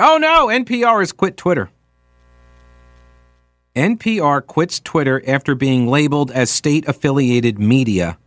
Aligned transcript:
Oh 0.00 0.16
no, 0.16 0.46
NPR 0.46 1.00
has 1.00 1.12
quit 1.12 1.36
Twitter. 1.36 1.70
NPR 3.76 4.44
quits 4.44 4.80
Twitter 4.80 5.22
after 5.26 5.54
being 5.54 5.86
labeled 5.86 6.30
as 6.30 6.50
state 6.50 6.88
affiliated 6.88 7.58
media. 7.58 8.18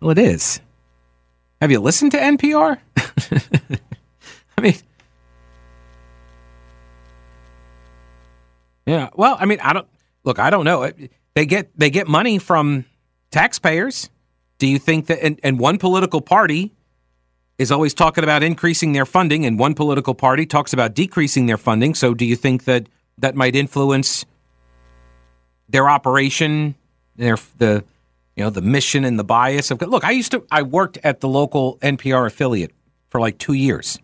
Well, 0.00 0.10
it 0.10 0.18
is. 0.18 0.60
Have 1.60 1.70
you 1.70 1.80
listened 1.80 2.12
to 2.12 2.18
NPR? 2.18 2.78
I 4.58 4.60
mean, 4.60 4.74
yeah. 8.86 9.10
Well, 9.14 9.36
I 9.38 9.44
mean, 9.44 9.60
I 9.60 9.74
don't 9.74 9.88
look. 10.24 10.38
I 10.38 10.50
don't 10.50 10.64
know. 10.64 10.84
Uh, 10.84 10.92
they 11.34 11.44
get 11.44 11.70
they 11.78 11.90
get 11.90 12.08
money 12.08 12.38
from 12.38 12.86
taxpayers. 13.30 14.08
Do 14.58 14.66
you 14.66 14.78
think 14.78 15.06
that? 15.06 15.22
And, 15.22 15.38
and 15.42 15.58
one 15.58 15.76
political 15.76 16.22
party 16.22 16.75
is 17.58 17.72
always 17.72 17.94
talking 17.94 18.22
about 18.22 18.42
increasing 18.42 18.92
their 18.92 19.06
funding, 19.06 19.46
and 19.46 19.58
one 19.58 19.74
political 19.74 20.14
party 20.14 20.46
talks 20.46 20.72
about 20.72 20.94
decreasing 20.94 21.46
their 21.46 21.56
funding. 21.56 21.94
So, 21.94 22.14
do 22.14 22.24
you 22.24 22.36
think 22.36 22.64
that 22.64 22.88
that 23.18 23.34
might 23.34 23.56
influence 23.56 24.24
their 25.68 25.88
operation, 25.88 26.74
their 27.16 27.36
the 27.58 27.84
you 28.36 28.44
know 28.44 28.50
the 28.50 28.62
mission 28.62 29.04
and 29.04 29.18
the 29.18 29.24
bias 29.24 29.70
of? 29.70 29.80
Look, 29.80 30.04
I 30.04 30.10
used 30.10 30.32
to 30.32 30.46
I 30.50 30.62
worked 30.62 30.98
at 31.02 31.20
the 31.20 31.28
local 31.28 31.78
NPR 31.78 32.26
affiliate 32.26 32.72
for 33.08 33.20
like 33.20 33.38
two 33.38 33.54
years. 33.54 33.98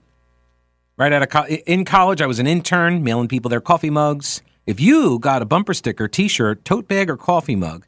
Right 0.96 1.12
out 1.12 1.22
of 1.22 1.28
co- 1.30 1.46
in 1.46 1.84
college, 1.84 2.20
I 2.20 2.26
was 2.26 2.38
an 2.38 2.46
intern, 2.46 3.02
mailing 3.02 3.28
people 3.28 3.48
their 3.48 3.60
coffee 3.60 3.90
mugs. 3.90 4.42
If 4.66 4.78
you 4.78 5.18
got 5.18 5.42
a 5.42 5.44
bumper 5.44 5.74
sticker, 5.74 6.06
T-shirt, 6.06 6.64
tote 6.64 6.86
bag, 6.86 7.10
or 7.10 7.16
coffee 7.16 7.56
mug, 7.56 7.86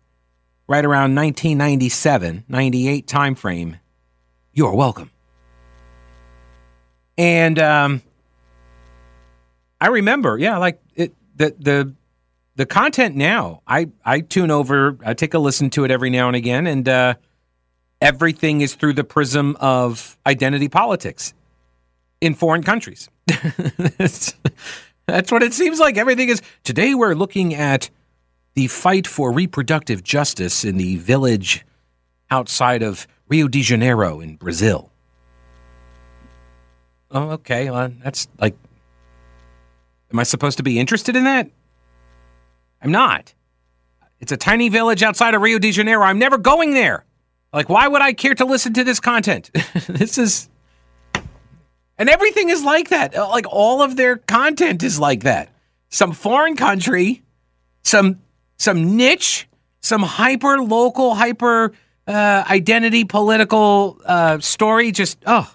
right 0.66 0.84
around 0.84 1.14
1997, 1.14 2.44
98 2.48 3.06
timeframe, 3.06 3.78
you're 4.52 4.74
welcome. 4.74 5.10
And 7.16 7.58
um, 7.58 8.02
I 9.80 9.88
remember, 9.88 10.38
yeah, 10.38 10.58
like 10.58 10.80
it, 10.94 11.14
the 11.36 11.54
the 11.58 11.94
the 12.56 12.66
content 12.66 13.16
now. 13.16 13.62
I 13.66 13.88
I 14.04 14.20
tune 14.20 14.50
over, 14.50 14.98
I 15.04 15.14
take 15.14 15.34
a 15.34 15.38
listen 15.38 15.70
to 15.70 15.84
it 15.84 15.90
every 15.90 16.10
now 16.10 16.26
and 16.26 16.36
again, 16.36 16.66
and 16.66 16.88
uh, 16.88 17.14
everything 18.00 18.60
is 18.60 18.74
through 18.74 18.94
the 18.94 19.04
prism 19.04 19.56
of 19.60 20.18
identity 20.26 20.68
politics 20.68 21.34
in 22.20 22.34
foreign 22.34 22.62
countries. 22.62 23.08
that's, 23.98 24.34
that's 25.06 25.32
what 25.32 25.42
it 25.42 25.52
seems 25.52 25.78
like. 25.78 25.96
Everything 25.96 26.28
is 26.28 26.42
today. 26.62 26.94
We're 26.94 27.14
looking 27.14 27.54
at 27.54 27.90
the 28.54 28.68
fight 28.68 29.06
for 29.06 29.32
reproductive 29.32 30.02
justice 30.02 30.64
in 30.64 30.76
the 30.76 30.96
village 30.96 31.64
outside 32.30 32.82
of 32.82 33.06
Rio 33.28 33.48
de 33.48 33.62
Janeiro 33.62 34.20
in 34.20 34.36
Brazil. 34.36 34.90
Oh, 37.14 37.30
okay. 37.30 37.70
Well, 37.70 37.92
that's 38.02 38.26
like, 38.40 38.56
am 40.12 40.18
I 40.18 40.24
supposed 40.24 40.56
to 40.56 40.64
be 40.64 40.80
interested 40.80 41.14
in 41.14 41.24
that? 41.24 41.48
I'm 42.82 42.90
not. 42.90 43.32
It's 44.18 44.32
a 44.32 44.36
tiny 44.36 44.68
village 44.68 45.02
outside 45.02 45.34
of 45.34 45.40
Rio 45.40 45.58
de 45.58 45.70
Janeiro. 45.70 46.02
I'm 46.02 46.18
never 46.18 46.38
going 46.38 46.74
there. 46.74 47.04
Like, 47.52 47.68
why 47.68 47.86
would 47.86 48.02
I 48.02 48.12
care 48.12 48.34
to 48.34 48.44
listen 48.44 48.72
to 48.74 48.84
this 48.84 48.98
content? 48.98 49.50
this 49.88 50.18
is. 50.18 50.48
And 51.96 52.08
everything 52.08 52.50
is 52.50 52.64
like 52.64 52.88
that. 52.88 53.16
Uh, 53.16 53.28
like, 53.28 53.46
all 53.48 53.80
of 53.80 53.96
their 53.96 54.16
content 54.16 54.82
is 54.82 54.98
like 54.98 55.22
that. 55.22 55.50
Some 55.90 56.10
foreign 56.10 56.56
country, 56.56 57.22
some 57.82 58.18
some 58.56 58.96
niche, 58.96 59.46
some 59.80 60.02
hyper 60.02 60.60
local, 60.60 61.14
hyper 61.14 61.72
uh, 62.08 62.44
identity 62.50 63.04
political 63.04 64.00
uh, 64.04 64.40
story. 64.40 64.90
Just 64.90 65.18
oh, 65.26 65.54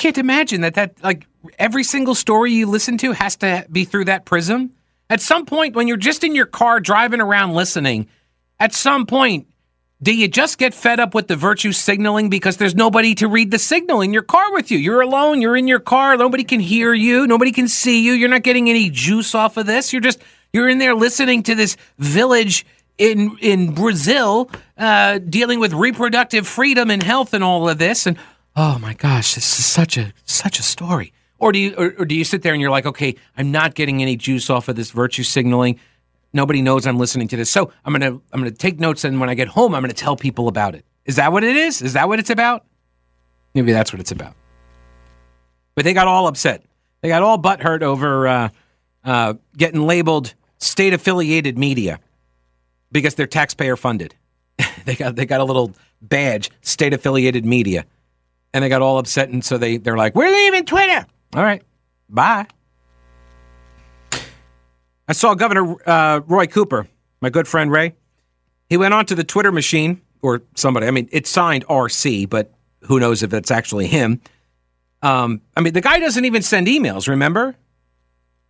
can't 0.00 0.18
imagine 0.18 0.62
that 0.62 0.74
that 0.74 1.02
like 1.04 1.26
every 1.58 1.84
single 1.84 2.14
story 2.14 2.52
you 2.52 2.66
listen 2.66 2.98
to 2.98 3.12
has 3.12 3.36
to 3.36 3.66
be 3.70 3.84
through 3.84 4.06
that 4.06 4.24
prism. 4.24 4.72
At 5.08 5.20
some 5.20 5.44
point, 5.44 5.76
when 5.76 5.88
you're 5.88 5.96
just 5.96 6.24
in 6.24 6.34
your 6.34 6.46
car 6.46 6.80
driving 6.80 7.20
around 7.20 7.54
listening, 7.54 8.08
at 8.58 8.72
some 8.72 9.06
point, 9.06 9.46
do 10.02 10.14
you 10.14 10.28
just 10.28 10.56
get 10.56 10.72
fed 10.72 11.00
up 11.00 11.14
with 11.14 11.28
the 11.28 11.36
virtue 11.36 11.72
signaling 11.72 12.30
because 12.30 12.56
there's 12.56 12.74
nobody 12.74 13.14
to 13.16 13.28
read 13.28 13.50
the 13.50 13.58
signal 13.58 14.00
in 14.00 14.14
your 14.14 14.22
car 14.22 14.52
with 14.52 14.70
you? 14.70 14.78
You're 14.78 15.02
alone, 15.02 15.42
you're 15.42 15.56
in 15.56 15.68
your 15.68 15.80
car, 15.80 16.16
nobody 16.16 16.44
can 16.44 16.60
hear 16.60 16.94
you, 16.94 17.26
nobody 17.26 17.52
can 17.52 17.68
see 17.68 18.02
you, 18.02 18.12
you're 18.12 18.30
not 18.30 18.42
getting 18.42 18.70
any 18.70 18.88
juice 18.88 19.34
off 19.34 19.58
of 19.58 19.66
this. 19.66 19.92
You're 19.92 20.00
just 20.00 20.20
you're 20.52 20.68
in 20.68 20.78
there 20.78 20.94
listening 20.94 21.42
to 21.44 21.54
this 21.54 21.76
village 21.98 22.64
in 22.96 23.36
in 23.40 23.74
Brazil 23.74 24.50
uh, 24.78 25.18
dealing 25.18 25.60
with 25.60 25.74
reproductive 25.74 26.48
freedom 26.48 26.90
and 26.90 27.02
health 27.02 27.34
and 27.34 27.44
all 27.44 27.68
of 27.68 27.76
this 27.76 28.06
and 28.06 28.16
oh 28.56 28.78
my 28.78 28.94
gosh, 28.94 29.34
this 29.34 29.58
is 29.58 29.66
such 29.66 29.96
a 29.96 30.12
such 30.24 30.58
a 30.58 30.62
story. 30.62 31.12
Or 31.38 31.52
do 31.52 31.58
you 31.58 31.74
or, 31.76 31.94
or, 31.98 32.04
do 32.04 32.14
you 32.14 32.24
sit 32.24 32.42
there 32.42 32.52
and 32.52 32.60
you're 32.60 32.70
like, 32.70 32.86
okay, 32.86 33.16
I'm 33.36 33.50
not 33.50 33.74
getting 33.74 34.02
any 34.02 34.16
juice 34.16 34.50
off 34.50 34.68
of 34.68 34.76
this 34.76 34.90
virtue 34.90 35.22
signaling. 35.22 35.80
Nobody 36.32 36.62
knows 36.62 36.86
I'm 36.86 36.98
listening 36.98 37.28
to 37.28 37.36
this, 37.36 37.50
so 37.50 37.72
I'm 37.84 37.92
gonna 37.92 38.20
I'm 38.32 38.40
gonna 38.40 38.50
take 38.50 38.78
notes, 38.78 39.04
and 39.04 39.18
when 39.18 39.28
I 39.28 39.34
get 39.34 39.48
home, 39.48 39.74
I'm 39.74 39.82
gonna 39.82 39.94
tell 39.94 40.16
people 40.16 40.48
about 40.48 40.74
it. 40.74 40.84
Is 41.06 41.16
that 41.16 41.32
what 41.32 41.42
it 41.42 41.56
is? 41.56 41.82
Is 41.82 41.94
that 41.94 42.08
what 42.08 42.18
it's 42.18 42.30
about? 42.30 42.64
Maybe 43.54 43.72
that's 43.72 43.92
what 43.92 44.00
it's 44.00 44.12
about. 44.12 44.34
But 45.74 45.84
they 45.84 45.94
got 45.94 46.06
all 46.06 46.26
upset. 46.26 46.62
They 47.00 47.08
got 47.08 47.22
all 47.22 47.38
butthurt 47.38 47.82
over 47.82 48.28
uh, 48.28 48.48
uh, 49.02 49.34
getting 49.56 49.86
labeled 49.86 50.34
state 50.58 50.92
affiliated 50.92 51.58
media 51.58 51.98
because 52.92 53.14
they're 53.14 53.26
taxpayer 53.26 53.76
funded. 53.76 54.14
they 54.84 54.94
got 54.94 55.16
they 55.16 55.24
got 55.24 55.40
a 55.40 55.44
little 55.44 55.72
badge, 56.02 56.50
state 56.60 56.92
affiliated 56.92 57.46
media 57.46 57.86
and 58.52 58.64
they 58.64 58.68
got 58.68 58.82
all 58.82 58.98
upset, 58.98 59.28
and 59.28 59.44
so 59.44 59.58
they 59.58 59.76
they're 59.76 59.96
like, 59.96 60.14
"We're 60.14 60.30
leaving 60.30 60.64
Twitter." 60.64 61.06
All 61.34 61.42
right, 61.42 61.62
bye. 62.08 62.46
I 65.08 65.12
saw 65.12 65.34
Governor 65.34 65.76
uh, 65.88 66.20
Roy 66.26 66.46
Cooper, 66.46 66.86
my 67.20 67.30
good 67.30 67.48
friend 67.48 67.70
Ray. 67.70 67.94
He 68.68 68.76
went 68.76 68.94
onto 68.94 69.14
the 69.14 69.24
Twitter 69.24 69.50
machine, 69.50 70.00
or 70.22 70.42
somebody. 70.54 70.86
I 70.86 70.90
mean, 70.90 71.08
it's 71.12 71.30
signed 71.30 71.66
RC, 71.66 72.28
but 72.28 72.52
who 72.82 73.00
knows 73.00 73.22
if 73.22 73.32
it's 73.32 73.50
actually 73.50 73.86
him. 73.86 74.20
Um, 75.02 75.40
I 75.56 75.60
mean, 75.60 75.72
the 75.72 75.80
guy 75.80 75.98
doesn't 75.98 76.24
even 76.24 76.42
send 76.42 76.66
emails. 76.66 77.08
Remember, 77.08 77.56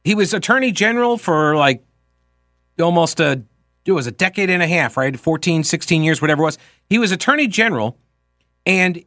he 0.05 0.15
was 0.15 0.35
Attorney 0.35 0.73
General 0.73 1.17
for 1.17 1.57
like 1.57 1.85
almost 2.81 3.21
a 3.21 3.43
it 3.87 3.93
was 3.93 4.07
a 4.07 4.13
decade 4.13 4.51
and 4.51 4.63
a 4.63 4.67
half, 4.67 4.97
right? 4.97 5.19
14, 5.19 5.65
16 5.65 6.03
years, 6.05 6.21
whatever 6.21 6.43
it 6.43 6.45
was. 6.45 6.59
He 6.89 6.99
was 6.99 7.11
Attorney 7.13 7.49
General, 7.49 7.97
and 8.65 9.03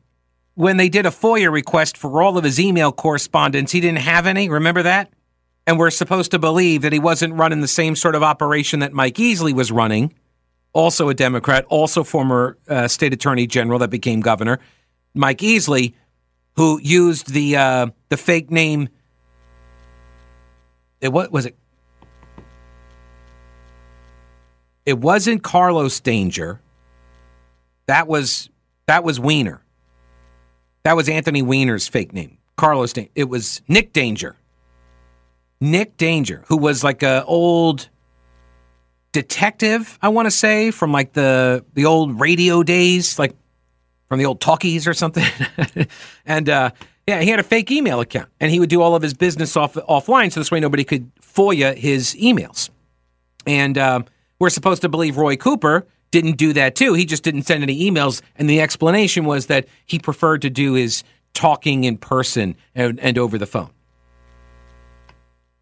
when 0.56 0.78
they 0.78 0.90
did 0.90 1.06
a 1.06 1.09
FOIA 1.09 1.52
request 1.52 1.97
for 1.97 2.22
all 2.22 2.38
of 2.38 2.44
his 2.44 2.59
email 2.59 2.91
correspondence, 2.91 3.72
he 3.72 3.80
didn't 3.80 4.00
have 4.00 4.28
any. 4.28 4.50
Remember 4.50 4.84
that? 4.84 5.12
And 5.66 5.80
we're 5.80 5.90
supposed 5.91 6.31
to 6.31 6.40
believe 6.40 6.81
that 6.81 6.94
he 6.94 7.00
wasn't 7.00 7.34
running 7.36 7.62
the 7.62 7.68
same 7.68 7.96
sort 7.96 8.16
of 8.16 8.24
operation 8.24 8.81
that 8.81 8.94
Mike 8.94 9.16
Easley 9.16 9.53
was 9.53 9.72
running, 9.72 10.13
also 10.74 11.10
a 11.10 11.13
Democrat, 11.13 11.66
also 11.69 12.04
former 12.04 12.57
uh, 12.68 12.88
state 12.88 13.13
attorney 13.13 13.48
general 13.48 13.80
that 13.80 13.89
became 13.89 14.19
governor. 14.19 14.60
Mike 15.13 15.39
Easley, 15.39 15.94
who 16.56 16.80
used 16.81 17.33
the 17.33 17.56
uh, 17.56 17.88
the 18.10 18.18
fake 18.18 18.51
name. 18.51 18.89
It 21.01 21.12
what 21.12 21.31
was 21.31 21.45
it? 21.45 21.57
It 24.86 25.00
wasn't 25.00 25.44
Carlos 25.44 26.00
Danger. 26.01 26.62
That 27.86 28.07
was 28.07 28.50
that 28.86 29.04
was 29.04 29.19
Weiner. 29.19 29.62
That 30.83 30.95
was 30.95 31.07
Anthony 31.07 31.41
Weiner's 31.41 31.88
fake 31.88 32.13
name. 32.13 32.38
Carlos. 32.57 32.94
It 33.15 33.30
was 33.30 33.62
Nick 33.68 33.94
Danger. 33.94 34.35
Nick 35.59 35.95
Danger, 35.97 36.44
who 36.47 36.57
was 36.57 36.83
like 36.83 37.03
a 37.03 37.24
old 37.25 37.89
detective, 39.13 39.97
I 40.01 40.09
want 40.09 40.25
to 40.25 40.31
say, 40.31 40.71
from 40.71 40.91
like 40.91 41.13
the 41.13 41.63
the 41.74 41.85
old 41.85 42.19
radio 42.19 42.63
days, 42.63 43.18
like 43.18 43.33
from 44.09 44.19
the 44.19 44.25
old 44.25 44.41
talkies 44.41 44.88
or 44.88 44.94
something. 44.94 45.25
and 46.25 46.50
uh, 46.50 46.71
yeah, 47.07 47.21
he 47.21 47.30
had 47.30 47.39
a 47.39 47.44
fake 47.44 47.71
email 47.71 48.01
account, 48.01 48.30
and 48.41 48.51
he 48.51 48.59
would 48.59 48.69
do 48.69 48.81
all 48.81 48.95
of 48.95 49.01
his 49.01 49.13
business 49.13 49.56
off 49.56 49.75
offline, 49.75 50.31
so 50.31 50.39
this 50.39 50.51
way 50.51 50.59
nobody 50.59 50.83
could 50.83 51.09
FOIA 51.15 51.75
his 51.75 52.13
emails. 52.15 52.69
And 53.45 53.77
uh, 53.77 54.01
we're 54.39 54.50
supposed 54.50 54.81
to 54.81 54.89
believe 54.89 55.18
Roy 55.18 55.38
Cooper 55.38 55.88
didn't 56.13 56.38
do 56.38 56.54
that 56.54 56.75
too. 56.75 56.94
He 56.94 57.06
just 57.06 57.24
didn't 57.24 57.42
send 57.42 57.63
any 57.63 57.89
emails. 57.89 58.21
And 58.36 58.48
the 58.48 58.62
explanation 58.62 59.25
was 59.25 59.48
that 59.48 59.68
he 59.83 59.98
preferred 59.98 60.44
to 60.44 60.50
do 60.50 60.74
his 60.74 61.04
talking 61.33 61.86
in 61.86 61.98
person 61.98 62.56
and, 62.75 63.00
and 63.00 63.18
over 63.18 63.39
the 63.39 63.48
phone. 63.48 63.71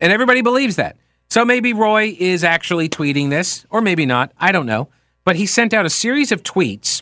And 0.01 0.11
everybody 0.11 0.41
believes 0.41 0.75
that. 0.75 0.97
So 1.29 1.45
maybe 1.45 1.71
Roy 1.71 2.17
is 2.19 2.43
actually 2.43 2.89
tweeting 2.89 3.29
this, 3.29 3.65
or 3.69 3.79
maybe 3.79 4.05
not. 4.05 4.33
I 4.37 4.51
don't 4.51 4.65
know. 4.65 4.89
But 5.23 5.37
he 5.37 5.45
sent 5.45 5.73
out 5.73 5.85
a 5.85 5.89
series 5.89 6.33
of 6.33 6.43
tweets 6.43 7.01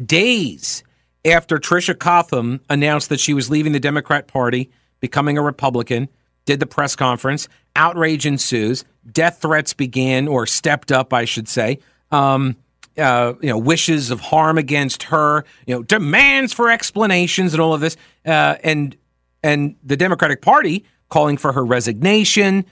days 0.00 0.84
after 1.24 1.58
Tricia 1.58 1.98
Cotham 1.98 2.60
announced 2.70 3.08
that 3.08 3.18
she 3.18 3.34
was 3.34 3.50
leaving 3.50 3.72
the 3.72 3.80
Democrat 3.80 4.28
Party, 4.28 4.70
becoming 5.00 5.36
a 5.36 5.42
Republican, 5.42 6.08
did 6.44 6.60
the 6.60 6.66
press 6.66 6.94
conference. 6.94 7.48
Outrage 7.74 8.24
ensues. 8.24 8.84
Death 9.10 9.40
threats 9.42 9.74
began, 9.74 10.28
or 10.28 10.46
stepped 10.46 10.92
up, 10.92 11.12
I 11.12 11.24
should 11.24 11.48
say. 11.48 11.80
Um, 12.12 12.56
uh, 12.96 13.32
you 13.40 13.48
know, 13.48 13.58
wishes 13.58 14.10
of 14.10 14.20
harm 14.20 14.58
against 14.58 15.04
her. 15.04 15.44
You 15.66 15.74
know, 15.76 15.82
demands 15.82 16.52
for 16.52 16.70
explanations 16.70 17.54
and 17.54 17.60
all 17.60 17.74
of 17.74 17.80
this. 17.80 17.96
Uh, 18.24 18.56
and 18.62 18.96
and 19.42 19.76
the 19.82 19.96
Democratic 19.96 20.42
Party 20.42 20.84
calling 21.08 21.36
for 21.36 21.52
her 21.52 21.64
resignation. 21.64 22.66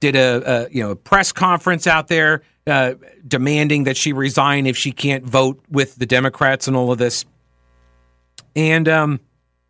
Did 0.00 0.16
a, 0.16 0.66
a 0.66 0.70
you 0.70 0.82
know 0.82 0.90
a 0.90 0.96
press 0.96 1.30
conference 1.30 1.86
out 1.86 2.08
there 2.08 2.42
uh, 2.66 2.94
demanding 3.26 3.84
that 3.84 3.96
she 3.96 4.12
resign 4.12 4.66
if 4.66 4.76
she 4.76 4.92
can't 4.92 5.24
vote 5.24 5.62
with 5.70 5.96
the 5.96 6.06
Democrats 6.06 6.66
and 6.66 6.76
all 6.76 6.90
of 6.90 6.98
this. 6.98 7.24
And 8.54 8.88
um, 8.88 9.20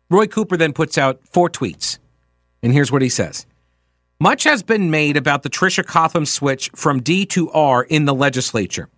Roy 0.09 0.27
Cooper 0.27 0.57
then 0.57 0.73
puts 0.73 0.97
out 0.97 1.19
four 1.27 1.49
tweets. 1.49 1.99
And 2.63 2.73
here's 2.73 2.91
what 2.91 3.01
he 3.01 3.09
says 3.09 3.45
Much 4.19 4.43
has 4.43 4.63
been 4.63 4.89
made 4.89 5.15
about 5.15 5.43
the 5.43 5.49
Tricia 5.49 5.85
Cotham 5.85 6.25
switch 6.25 6.69
from 6.75 7.01
D 7.01 7.25
to 7.27 7.51
R 7.51 7.83
in 7.83 8.05
the 8.05 8.15
legislature. 8.15 8.89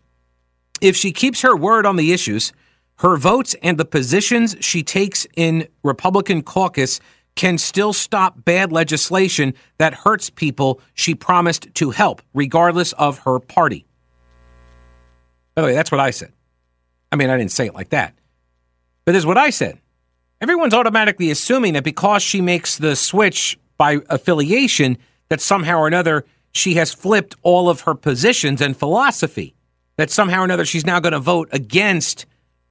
If 0.81 0.95
she 0.95 1.11
keeps 1.11 1.41
her 1.41 1.55
word 1.55 1.85
on 1.85 1.95
the 1.95 2.13
issues, 2.13 2.53
her 2.99 3.17
votes 3.17 3.55
and 3.61 3.77
the 3.77 3.85
positions 3.85 4.55
she 4.59 4.83
takes 4.83 5.25
in 5.35 5.67
Republican 5.83 6.41
caucus 6.41 6.99
can 7.35 7.57
still 7.57 7.93
stop 7.93 8.43
bad 8.43 8.71
legislation 8.71 9.53
that 9.77 9.93
hurts 9.93 10.29
people 10.29 10.81
she 10.93 11.15
promised 11.15 11.73
to 11.75 11.91
help, 11.91 12.21
regardless 12.33 12.91
of 12.93 13.19
her 13.19 13.39
party. 13.39 13.85
By 15.55 15.61
the 15.61 15.67
way, 15.67 15.73
that's 15.73 15.91
what 15.91 16.01
I 16.01 16.11
said. 16.11 16.33
I 17.11 17.15
mean, 17.15 17.29
I 17.29 17.37
didn't 17.37 17.51
say 17.51 17.67
it 17.67 17.73
like 17.73 17.89
that, 17.89 18.13
but 19.05 19.13
this 19.13 19.21
is 19.21 19.25
what 19.25 19.37
I 19.37 19.49
said. 19.49 19.79
Everyone's 20.41 20.73
automatically 20.73 21.31
assuming 21.31 21.73
that 21.73 21.83
because 21.83 22.23
she 22.23 22.41
makes 22.41 22.77
the 22.77 22.95
switch 22.95 23.57
by 23.77 23.99
affiliation, 24.09 24.97
that 25.29 25.41
somehow 25.41 25.79
or 25.79 25.87
another 25.87 26.25
she 26.51 26.73
has 26.75 26.93
flipped 26.93 27.35
all 27.41 27.69
of 27.69 27.81
her 27.81 27.95
positions 27.95 28.61
and 28.61 28.75
philosophy. 28.75 29.55
That 29.99 30.09
somehow 30.09 30.39
or 30.39 30.45
another 30.45 30.63
she's 30.63 30.85
now 30.85 31.01
going 31.01 31.11
to 31.11 31.19
vote 31.19 31.49
against 31.51 32.25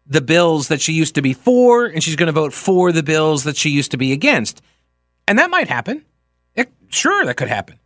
the 0.06 0.22
bills 0.22 0.68
that 0.68 0.80
she 0.80 0.94
used 0.94 1.14
to 1.16 1.20
be 1.20 1.34
for, 1.34 1.84
and 1.84 2.02
she's 2.02 2.16
going 2.16 2.28
to 2.28 2.32
vote 2.32 2.54
for 2.54 2.90
the 2.90 3.02
bills 3.02 3.44
that 3.44 3.54
she 3.54 3.68
used 3.68 3.90
to 3.90 3.98
be 3.98 4.12
against. 4.12 4.62
And 5.26 5.38
that 5.38 5.50
might 5.50 5.68
happen. 5.68 6.06
It, 6.54 6.72
sure, 6.88 7.26
that 7.26 7.36
could 7.36 7.48
happen. 7.48 7.78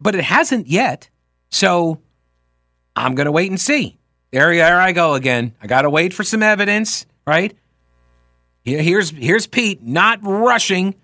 But 0.00 0.16
it 0.16 0.24
hasn't 0.24 0.66
yet. 0.66 1.08
So 1.50 2.00
I'm 2.96 3.14
going 3.14 3.26
to 3.26 3.30
wait 3.30 3.48
and 3.48 3.60
see. 3.60 3.96
There, 4.32 4.52
there 4.52 4.80
I 4.80 4.90
go 4.90 5.14
again. 5.14 5.54
I 5.62 5.68
got 5.68 5.82
to 5.82 5.90
wait 5.90 6.12
for 6.12 6.24
some 6.24 6.42
evidence, 6.42 7.06
right? 7.28 7.56
Here's 8.64 9.10
here's 9.10 9.46
Pete 9.46 9.84
not 9.84 10.18
rushing 10.24 10.96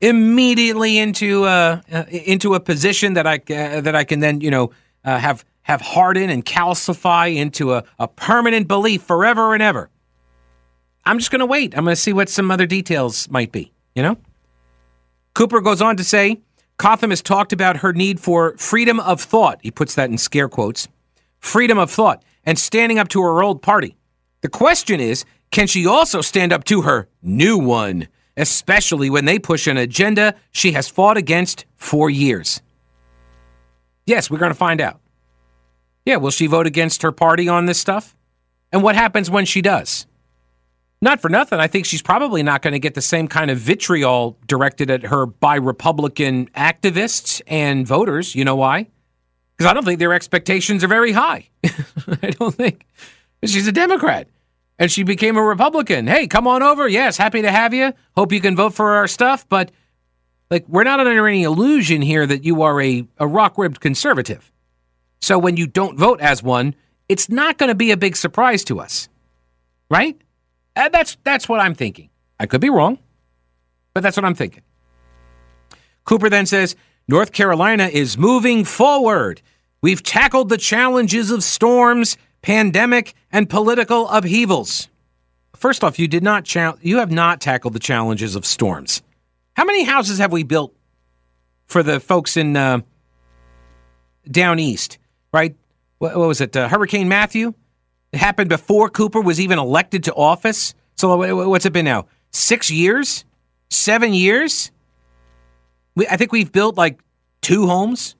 immediately 0.00 0.98
into 0.98 1.42
uh, 1.46 1.80
uh 1.92 2.04
into 2.08 2.54
a 2.54 2.60
position 2.60 3.14
that 3.14 3.26
I 3.26 3.38
uh, 3.52 3.80
that 3.80 3.96
I 3.96 4.04
can 4.04 4.20
then 4.20 4.40
you 4.40 4.52
know 4.52 4.70
uh, 5.04 5.18
have 5.18 5.44
have 5.62 5.80
harden 5.80 6.30
and 6.30 6.44
calcify 6.44 7.34
into 7.34 7.74
a, 7.74 7.84
a 7.98 8.08
permanent 8.08 8.68
belief 8.68 9.02
forever 9.02 9.54
and 9.54 9.62
ever. 9.62 9.90
I'm 11.04 11.18
just 11.18 11.30
going 11.30 11.40
to 11.40 11.46
wait. 11.46 11.76
I'm 11.76 11.84
going 11.84 11.94
to 11.94 12.00
see 12.00 12.12
what 12.12 12.28
some 12.28 12.50
other 12.50 12.66
details 12.66 13.28
might 13.30 13.52
be, 13.52 13.72
you 13.94 14.02
know? 14.02 14.16
Cooper 15.34 15.60
goes 15.60 15.80
on 15.80 15.96
to 15.96 16.04
say 16.04 16.40
Cotham 16.76 17.10
has 17.10 17.22
talked 17.22 17.52
about 17.52 17.78
her 17.78 17.92
need 17.92 18.20
for 18.20 18.56
freedom 18.56 19.00
of 19.00 19.20
thought. 19.20 19.60
He 19.62 19.70
puts 19.70 19.94
that 19.94 20.10
in 20.10 20.18
scare 20.18 20.48
quotes 20.48 20.88
freedom 21.38 21.78
of 21.78 21.90
thought 21.90 22.22
and 22.44 22.58
standing 22.58 22.98
up 22.98 23.08
to 23.08 23.22
her 23.22 23.42
old 23.42 23.62
party. 23.62 23.96
The 24.42 24.48
question 24.48 25.00
is 25.00 25.24
can 25.50 25.66
she 25.66 25.86
also 25.86 26.20
stand 26.20 26.52
up 26.52 26.64
to 26.64 26.82
her 26.82 27.08
new 27.22 27.58
one, 27.58 28.08
especially 28.36 29.10
when 29.10 29.24
they 29.24 29.38
push 29.38 29.66
an 29.66 29.76
agenda 29.76 30.34
she 30.52 30.72
has 30.72 30.88
fought 30.88 31.16
against 31.16 31.64
for 31.76 32.08
years? 32.08 32.62
Yes, 34.06 34.30
we're 34.30 34.38
going 34.38 34.52
to 34.52 34.58
find 34.58 34.80
out. 34.80 35.00
Yeah, 36.04 36.16
will 36.16 36.30
she 36.30 36.46
vote 36.46 36.66
against 36.66 37.02
her 37.02 37.12
party 37.12 37.48
on 37.48 37.66
this 37.66 37.78
stuff? 37.78 38.16
And 38.72 38.82
what 38.82 38.94
happens 38.94 39.30
when 39.30 39.44
she 39.44 39.60
does? 39.60 40.06
Not 41.02 41.20
for 41.20 41.30
nothing. 41.30 41.58
I 41.58 41.66
think 41.66 41.86
she's 41.86 42.02
probably 42.02 42.42
not 42.42 42.60
going 42.62 42.72
to 42.72 42.78
get 42.78 42.94
the 42.94 43.00
same 43.00 43.26
kind 43.26 43.50
of 43.50 43.58
vitriol 43.58 44.36
directed 44.46 44.90
at 44.90 45.04
her 45.04 45.24
by 45.24 45.54
Republican 45.56 46.46
activists 46.48 47.40
and 47.46 47.86
voters. 47.86 48.34
You 48.34 48.44
know 48.44 48.56
why? 48.56 48.88
Because 49.56 49.70
I 49.70 49.74
don't 49.74 49.84
think 49.84 49.98
their 49.98 50.12
expectations 50.12 50.84
are 50.84 50.88
very 50.88 51.12
high. 51.12 51.48
I 52.22 52.30
don't 52.30 52.54
think. 52.54 52.86
She's 53.44 53.66
a 53.66 53.72
Democrat 53.72 54.28
and 54.78 54.90
she 54.90 55.02
became 55.02 55.36
a 55.36 55.42
Republican. 55.42 56.06
Hey, 56.06 56.26
come 56.26 56.46
on 56.46 56.62
over. 56.62 56.86
Yes, 56.86 57.16
happy 57.16 57.40
to 57.42 57.50
have 57.50 57.72
you. 57.72 57.94
Hope 58.14 58.32
you 58.32 58.40
can 58.40 58.54
vote 58.54 58.74
for 58.74 58.92
our 58.96 59.06
stuff. 59.06 59.48
But 59.48 59.70
like, 60.50 60.68
we're 60.68 60.84
not 60.84 61.00
under 61.00 61.26
any 61.26 61.44
illusion 61.44 62.02
here 62.02 62.26
that 62.26 62.44
you 62.44 62.60
are 62.62 62.80
a, 62.80 63.06
a 63.18 63.26
rock 63.26 63.56
ribbed 63.56 63.80
conservative. 63.80 64.52
So 65.20 65.38
when 65.38 65.56
you 65.56 65.66
don't 65.66 65.98
vote 65.98 66.20
as 66.20 66.42
one, 66.42 66.74
it's 67.08 67.28
not 67.28 67.58
going 67.58 67.68
to 67.68 67.74
be 67.74 67.90
a 67.90 67.96
big 67.96 68.16
surprise 68.16 68.64
to 68.64 68.80
us, 68.80 69.08
right? 69.90 70.20
And 70.76 70.86
uh, 70.94 70.98
that's 70.98 71.16
that's 71.24 71.48
what 71.48 71.60
I'm 71.60 71.74
thinking. 71.74 72.08
I 72.38 72.46
could 72.46 72.60
be 72.60 72.70
wrong, 72.70 72.98
but 73.92 74.02
that's 74.02 74.16
what 74.16 74.24
I'm 74.24 74.34
thinking. 74.34 74.62
Cooper 76.04 76.30
then 76.30 76.46
says 76.46 76.76
North 77.08 77.32
Carolina 77.32 77.88
is 77.88 78.16
moving 78.16 78.64
forward. 78.64 79.42
We've 79.82 80.02
tackled 80.02 80.48
the 80.48 80.56
challenges 80.56 81.30
of 81.30 81.42
storms, 81.42 82.16
pandemic, 82.42 83.14
and 83.32 83.50
political 83.50 84.08
upheavals. 84.08 84.88
First 85.56 85.82
off, 85.82 85.98
you 85.98 86.08
did 86.08 86.22
not 86.22 86.44
cha- 86.44 86.76
you 86.80 86.98
have 86.98 87.10
not 87.10 87.40
tackled 87.40 87.74
the 87.74 87.80
challenges 87.80 88.36
of 88.36 88.46
storms. 88.46 89.02
How 89.56 89.64
many 89.64 89.82
houses 89.84 90.18
have 90.18 90.32
we 90.32 90.44
built 90.44 90.74
for 91.66 91.82
the 91.82 92.00
folks 92.00 92.36
in 92.36 92.56
uh, 92.56 92.80
down 94.30 94.58
east? 94.58 94.98
Right? 95.32 95.56
What, 95.98 96.16
what 96.16 96.28
was 96.28 96.40
it? 96.40 96.56
Uh, 96.56 96.68
Hurricane 96.68 97.08
Matthew? 97.08 97.54
It 98.12 98.18
happened 98.18 98.48
before 98.48 98.88
Cooper 98.88 99.20
was 99.20 99.40
even 99.40 99.58
elected 99.58 100.04
to 100.04 100.14
office. 100.14 100.74
So 100.96 101.48
what's 101.48 101.66
it 101.66 101.72
been 101.72 101.84
now? 101.84 102.06
Six 102.32 102.70
years? 102.70 103.24
Seven 103.70 104.12
years? 104.12 104.70
We, 105.94 106.06
I 106.08 106.16
think 106.16 106.32
we've 106.32 106.50
built 106.50 106.76
like 106.76 107.00
two 107.40 107.66
homes 107.66 108.16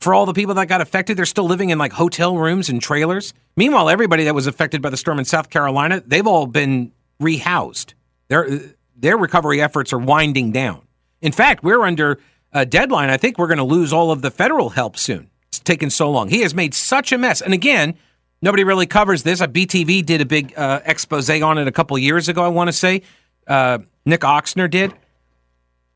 for 0.00 0.12
all 0.12 0.26
the 0.26 0.34
people 0.34 0.54
that 0.54 0.66
got 0.66 0.80
affected. 0.80 1.16
They're 1.16 1.24
still 1.24 1.46
living 1.46 1.70
in 1.70 1.78
like 1.78 1.92
hotel 1.92 2.36
rooms 2.36 2.68
and 2.68 2.82
trailers. 2.82 3.32
Meanwhile, 3.56 3.88
everybody 3.88 4.24
that 4.24 4.34
was 4.34 4.46
affected 4.46 4.82
by 4.82 4.90
the 4.90 4.96
storm 4.96 5.18
in 5.18 5.24
South 5.24 5.48
Carolina, 5.48 6.02
they've 6.06 6.26
all 6.26 6.46
been 6.46 6.92
rehoused. 7.20 7.94
Their 8.28 8.60
their 8.96 9.16
recovery 9.16 9.60
efforts 9.60 9.92
are 9.92 9.98
winding 9.98 10.52
down. 10.52 10.82
In 11.20 11.32
fact, 11.32 11.64
we're 11.64 11.82
under 11.82 12.18
a 12.52 12.66
deadline. 12.66 13.10
I 13.10 13.16
think 13.16 13.38
we're 13.38 13.46
going 13.48 13.58
to 13.58 13.64
lose 13.64 13.92
all 13.92 14.10
of 14.10 14.22
the 14.22 14.30
federal 14.30 14.70
help 14.70 14.96
soon 14.96 15.30
taken 15.64 15.90
so 15.90 16.10
long. 16.10 16.28
He 16.28 16.42
has 16.42 16.54
made 16.54 16.74
such 16.74 17.12
a 17.12 17.18
mess. 17.18 17.40
And 17.40 17.54
again, 17.54 17.94
nobody 18.40 18.64
really 18.64 18.86
covers 18.86 19.22
this. 19.22 19.40
Uh, 19.40 19.46
BTV 19.46 20.04
did 20.04 20.20
a 20.20 20.26
big 20.26 20.52
uh, 20.56 20.80
expose 20.84 21.28
on 21.30 21.58
it 21.58 21.68
a 21.68 21.72
couple 21.72 21.98
years 21.98 22.28
ago, 22.28 22.44
I 22.44 22.48
want 22.48 22.68
to 22.68 22.72
say. 22.72 23.02
Uh, 23.46 23.78
Nick 24.04 24.20
Ochsner 24.20 24.70
did. 24.70 24.94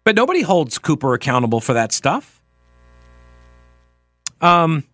But 0.04 0.14
nobody 0.14 0.42
holds 0.42 0.78
Cooper 0.78 1.14
accountable 1.14 1.60
for 1.60 1.72
that 1.72 1.92
stuff. 1.92 2.40
Um, 4.40 4.84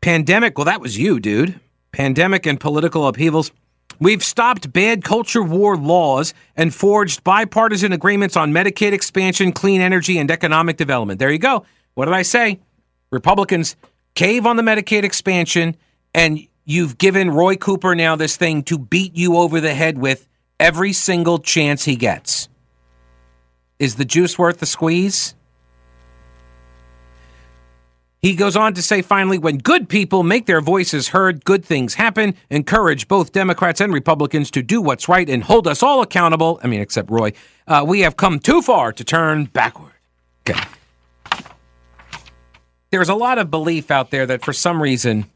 pandemic, 0.00 0.56
well, 0.56 0.64
that 0.64 0.80
was 0.80 0.96
you, 0.96 1.20
dude. 1.20 1.60
Pandemic 1.92 2.46
and 2.46 2.58
political 2.58 3.06
upheavals. 3.06 3.52
We've 3.98 4.24
stopped 4.24 4.72
bad 4.72 5.04
culture 5.04 5.42
war 5.42 5.76
laws 5.76 6.32
and 6.56 6.74
forged 6.74 7.22
bipartisan 7.22 7.92
agreements 7.92 8.34
on 8.34 8.50
Medicaid 8.50 8.92
expansion, 8.92 9.52
clean 9.52 9.82
energy, 9.82 10.16
and 10.18 10.30
economic 10.30 10.78
development. 10.78 11.18
There 11.18 11.30
you 11.30 11.38
go. 11.38 11.66
What 11.94 12.06
did 12.06 12.14
I 12.14 12.22
say? 12.22 12.60
Republicans 13.10 13.76
cave 14.14 14.46
on 14.46 14.56
the 14.56 14.62
Medicaid 14.62 15.04
expansion, 15.04 15.76
and 16.14 16.46
you've 16.64 16.98
given 16.98 17.30
Roy 17.30 17.56
Cooper 17.56 17.94
now 17.94 18.16
this 18.16 18.36
thing 18.36 18.62
to 18.64 18.78
beat 18.78 19.16
you 19.16 19.36
over 19.36 19.60
the 19.60 19.74
head 19.74 19.98
with 19.98 20.28
every 20.58 20.92
single 20.92 21.38
chance 21.38 21.84
he 21.84 21.96
gets. 21.96 22.48
Is 23.78 23.96
the 23.96 24.04
juice 24.04 24.38
worth 24.38 24.58
the 24.58 24.66
squeeze? 24.66 25.34
He 28.22 28.34
goes 28.34 28.54
on 28.54 28.74
to 28.74 28.82
say 28.82 29.00
finally, 29.00 29.38
when 29.38 29.56
good 29.56 29.88
people 29.88 30.22
make 30.22 30.44
their 30.44 30.60
voices 30.60 31.08
heard, 31.08 31.42
good 31.46 31.64
things 31.64 31.94
happen. 31.94 32.34
Encourage 32.50 33.08
both 33.08 33.32
Democrats 33.32 33.80
and 33.80 33.94
Republicans 33.94 34.50
to 34.50 34.62
do 34.62 34.82
what's 34.82 35.08
right 35.08 35.28
and 35.28 35.42
hold 35.42 35.66
us 35.66 35.82
all 35.82 36.02
accountable. 36.02 36.60
I 36.62 36.66
mean, 36.66 36.82
except 36.82 37.10
Roy. 37.10 37.32
Uh, 37.66 37.82
we 37.88 38.00
have 38.00 38.18
come 38.18 38.38
too 38.38 38.60
far 38.60 38.92
to 38.92 39.04
turn 39.04 39.46
backward. 39.46 39.92
Okay 40.46 40.60
there's 42.90 43.08
a 43.08 43.14
lot 43.14 43.38
of 43.38 43.50
belief 43.50 43.90
out 43.90 44.10
there 44.10 44.26
that 44.26 44.44
for 44.44 44.52
some 44.52 44.82
reason, 44.82 45.26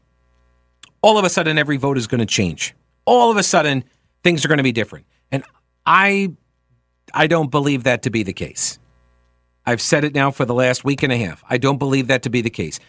all 1.01 1.17
of 1.17 1.25
a 1.25 1.29
sudden 1.29 1.57
every 1.57 1.77
vote 1.77 1.97
is 1.97 2.07
going 2.07 2.19
to 2.19 2.25
change. 2.25 2.75
All 3.05 3.31
of 3.31 3.37
a 3.37 3.43
sudden 3.43 3.83
things 4.23 4.43
are 4.43 4.47
going 4.47 4.57
to 4.57 4.63
be 4.63 4.71
different. 4.71 5.05
And 5.31 5.43
I 5.85 6.33
I 7.13 7.27
don't 7.27 7.51
believe 7.51 7.83
that 7.83 8.01
to 8.03 8.09
be 8.09 8.23
the 8.23 8.33
case. 8.33 8.79
I've 9.65 9.81
said 9.81 10.03
it 10.03 10.13
now 10.13 10.31
for 10.31 10.45
the 10.45 10.53
last 10.53 10.83
week 10.83 11.01
and 11.01 11.11
a 11.11 11.17
half. 11.17 11.43
I 11.49 11.57
don't 11.57 11.77
believe 11.77 12.07
that 12.07 12.23
to 12.23 12.29
be 12.29 12.41
the 12.41 12.49
case. 12.49 12.79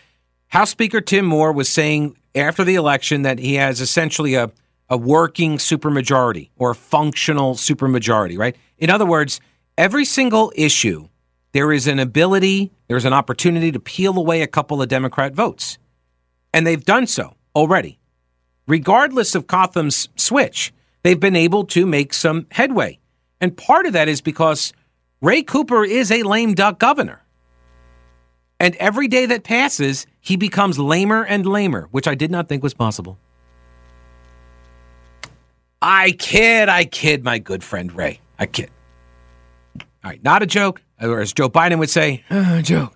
House 0.48 0.70
Speaker 0.70 1.00
Tim 1.00 1.24
Moore 1.24 1.52
was 1.52 1.68
saying 1.68 2.16
after 2.34 2.64
the 2.64 2.74
election 2.74 3.22
that 3.22 3.38
he 3.38 3.54
has 3.54 3.80
essentially 3.80 4.34
a, 4.34 4.50
a 4.88 4.96
working 4.96 5.56
supermajority 5.56 6.50
or 6.56 6.74
functional 6.74 7.54
supermajority, 7.54 8.38
right? 8.38 8.56
In 8.78 8.90
other 8.90 9.06
words, 9.06 9.40
every 9.78 10.04
single 10.04 10.52
issue, 10.54 11.08
there 11.52 11.72
is 11.72 11.86
an 11.86 11.98
ability, 11.98 12.72
there's 12.88 13.04
an 13.04 13.12
opportunity 13.12 13.72
to 13.72 13.80
peel 13.80 14.16
away 14.18 14.42
a 14.42 14.46
couple 14.46 14.80
of 14.80 14.88
Democrat 14.88 15.34
votes. 15.34 15.78
And 16.52 16.66
they've 16.66 16.84
done 16.84 17.06
so 17.06 17.34
already. 17.54 17.98
Regardless 18.66 19.34
of 19.34 19.46
Cotham's 19.46 20.08
switch, 20.16 20.72
they've 21.02 21.20
been 21.20 21.36
able 21.36 21.64
to 21.66 21.86
make 21.86 22.12
some 22.12 22.46
headway. 22.50 22.98
And 23.40 23.56
part 23.56 23.86
of 23.86 23.92
that 23.92 24.08
is 24.08 24.20
because 24.20 24.72
Ray 25.20 25.42
Cooper 25.42 25.84
is 25.84 26.10
a 26.10 26.22
lame 26.22 26.54
duck 26.54 26.78
governor. 26.78 27.22
And 28.58 28.74
every 28.76 29.06
day 29.06 29.26
that 29.26 29.44
passes, 29.44 30.06
he 30.20 30.36
becomes 30.36 30.78
lamer 30.78 31.24
and 31.24 31.46
lamer, 31.46 31.88
which 31.90 32.08
I 32.08 32.14
did 32.14 32.30
not 32.30 32.48
think 32.48 32.62
was 32.62 32.74
possible. 32.74 33.18
I 35.82 36.12
kid, 36.12 36.68
I 36.68 36.84
kid, 36.86 37.22
my 37.22 37.38
good 37.38 37.62
friend 37.62 37.92
Ray. 37.92 38.20
I 38.38 38.46
kid. 38.46 38.70
All 39.78 40.10
right, 40.10 40.22
not 40.24 40.42
a 40.42 40.46
joke, 40.46 40.82
or 41.00 41.20
as 41.20 41.32
Joe 41.32 41.48
Biden 41.48 41.78
would 41.78 41.90
say, 41.90 42.24
uh, 42.30 42.56
a 42.58 42.62
joke. 42.62 42.95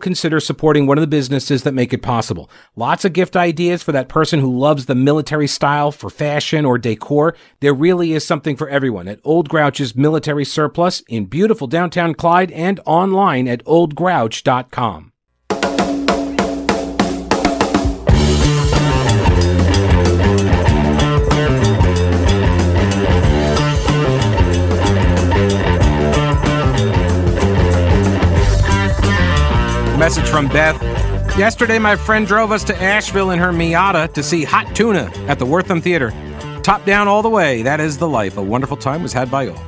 consider 0.00 0.40
supporting 0.40 0.86
one 0.86 0.98
of 0.98 1.02
the 1.02 1.06
businesses 1.06 1.62
that 1.62 1.74
make 1.74 1.92
it 1.92 2.02
possible. 2.02 2.50
Lots 2.74 3.04
of 3.04 3.12
gift 3.12 3.36
ideas 3.36 3.82
for 3.82 3.92
that 3.92 4.08
person 4.08 4.40
who 4.40 4.58
loves 4.58 4.86
the 4.86 4.94
military 4.96 5.46
style 5.46 5.92
for 5.92 6.10
fashion 6.10 6.64
or 6.64 6.78
decor. 6.78 7.36
There 7.60 7.72
really 7.72 8.12
is 8.12 8.26
something 8.26 8.56
for 8.56 8.68
everyone 8.68 9.06
at 9.06 9.20
Old 9.22 9.48
Grouch's 9.48 9.94
Military 9.94 10.44
Surplus 10.44 11.00
in 11.08 11.26
beautiful 11.26 11.66
downtown 11.66 12.14
Clyde 12.14 12.50
and 12.50 12.80
online 12.84 13.46
at 13.46 13.64
oldgrouch.com. 13.64 15.09
Message 30.00 30.30
from 30.30 30.48
Beth. 30.48 30.80
Yesterday, 31.36 31.78
my 31.78 31.94
friend 31.94 32.26
drove 32.26 32.52
us 32.52 32.64
to 32.64 32.82
Asheville 32.82 33.32
in 33.32 33.38
her 33.38 33.52
Miata 33.52 34.10
to 34.14 34.22
see 34.22 34.44
Hot 34.44 34.74
Tuna 34.74 35.12
at 35.28 35.38
the 35.38 35.44
Wortham 35.44 35.82
Theater. 35.82 36.10
Top 36.62 36.86
down 36.86 37.06
all 37.06 37.20
the 37.20 37.28
way. 37.28 37.60
That 37.60 37.80
is 37.80 37.98
the 37.98 38.08
life. 38.08 38.38
A 38.38 38.42
wonderful 38.42 38.78
time 38.78 39.02
was 39.02 39.12
had 39.12 39.30
by 39.30 39.48
all. 39.48 39.62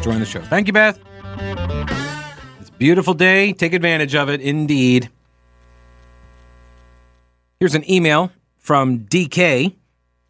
Join 0.00 0.18
the 0.18 0.24
show. 0.24 0.40
Thank 0.40 0.66
you, 0.66 0.72
Beth. 0.72 0.98
It's 2.58 2.70
a 2.70 2.72
beautiful 2.78 3.12
day. 3.12 3.52
Take 3.52 3.74
advantage 3.74 4.14
of 4.14 4.30
it, 4.30 4.40
indeed. 4.40 5.10
Here's 7.58 7.74
an 7.74 7.88
email 7.88 8.32
from 8.56 9.00
DK 9.00 9.76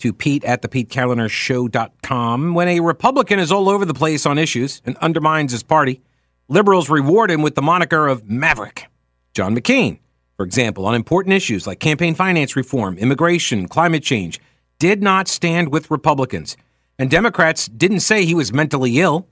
to 0.00 0.12
Pete 0.12 0.42
at 0.44 0.62
the 0.62 0.68
PeteKalinerShow.com. 0.68 2.54
When 2.54 2.66
a 2.66 2.80
Republican 2.80 3.38
is 3.38 3.52
all 3.52 3.68
over 3.68 3.84
the 3.84 3.94
place 3.94 4.26
on 4.26 4.38
issues 4.38 4.82
and 4.84 4.96
undermines 4.96 5.52
his 5.52 5.62
party, 5.62 6.00
liberals 6.48 6.90
reward 6.90 7.30
him 7.30 7.42
with 7.42 7.54
the 7.54 7.62
moniker 7.62 8.08
of 8.08 8.28
Maverick. 8.28 8.88
John 9.34 9.56
McCain, 9.56 9.98
for 10.36 10.44
example, 10.44 10.86
on 10.86 10.94
important 10.94 11.34
issues 11.34 11.66
like 11.66 11.80
campaign 11.80 12.14
finance 12.14 12.56
reform, 12.56 12.98
immigration, 12.98 13.68
climate 13.68 14.02
change, 14.02 14.40
did 14.78 15.02
not 15.02 15.28
stand 15.28 15.70
with 15.70 15.90
Republicans. 15.90 16.56
And 16.98 17.10
Democrats 17.10 17.66
didn't 17.66 18.00
say 18.00 18.24
he 18.24 18.34
was 18.34 18.52
mentally 18.52 18.98
ill. 19.00 19.26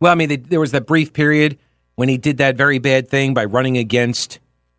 Well, 0.00 0.12
I 0.12 0.14
mean, 0.14 0.28
they, 0.28 0.36
there 0.36 0.60
was 0.60 0.72
that 0.72 0.86
brief 0.86 1.12
period 1.12 1.58
when 1.96 2.08
he 2.08 2.16
did 2.16 2.38
that 2.38 2.56
very 2.56 2.78
bad 2.78 3.08
thing 3.08 3.34
by 3.34 3.44
running 3.44 3.76
against 3.76 4.38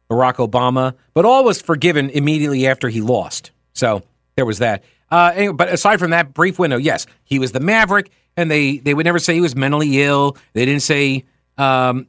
Barack 0.09 0.35
Obama, 0.35 0.95
but 1.13 1.25
all 1.25 1.43
was 1.43 1.61
forgiven 1.61 2.09
immediately 2.09 2.65
after 2.65 2.89
he 2.89 3.01
lost. 3.01 3.51
So 3.73 4.03
there 4.35 4.45
was 4.45 4.59
that. 4.59 4.83
Uh, 5.11 5.31
anyway, 5.35 5.53
but 5.53 5.69
aside 5.69 5.99
from 5.99 6.11
that 6.11 6.33
brief 6.33 6.57
window, 6.57 6.77
yes, 6.77 7.05
he 7.23 7.39
was 7.39 7.51
the 7.51 7.59
maverick, 7.59 8.09
and 8.37 8.49
they, 8.49 8.77
they 8.77 8.93
would 8.93 9.05
never 9.05 9.19
say 9.19 9.33
he 9.33 9.41
was 9.41 9.55
mentally 9.55 10.01
ill. 10.01 10.37
They 10.53 10.65
didn't 10.65 10.81
say 10.81 11.25
um, 11.57 12.07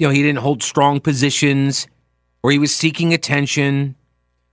you 0.00 0.06
know, 0.06 0.14
he 0.14 0.22
didn't 0.22 0.38
hold 0.38 0.62
strong 0.62 0.98
positions 0.98 1.86
or 2.42 2.50
he 2.50 2.58
was 2.58 2.74
seeking 2.74 3.12
attention. 3.12 3.96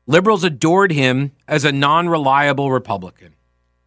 Liberals 0.06 0.44
adored 0.44 0.92
him 0.92 1.32
as 1.48 1.64
a 1.64 1.72
non-reliable 1.72 2.70
Republican. 2.70 3.34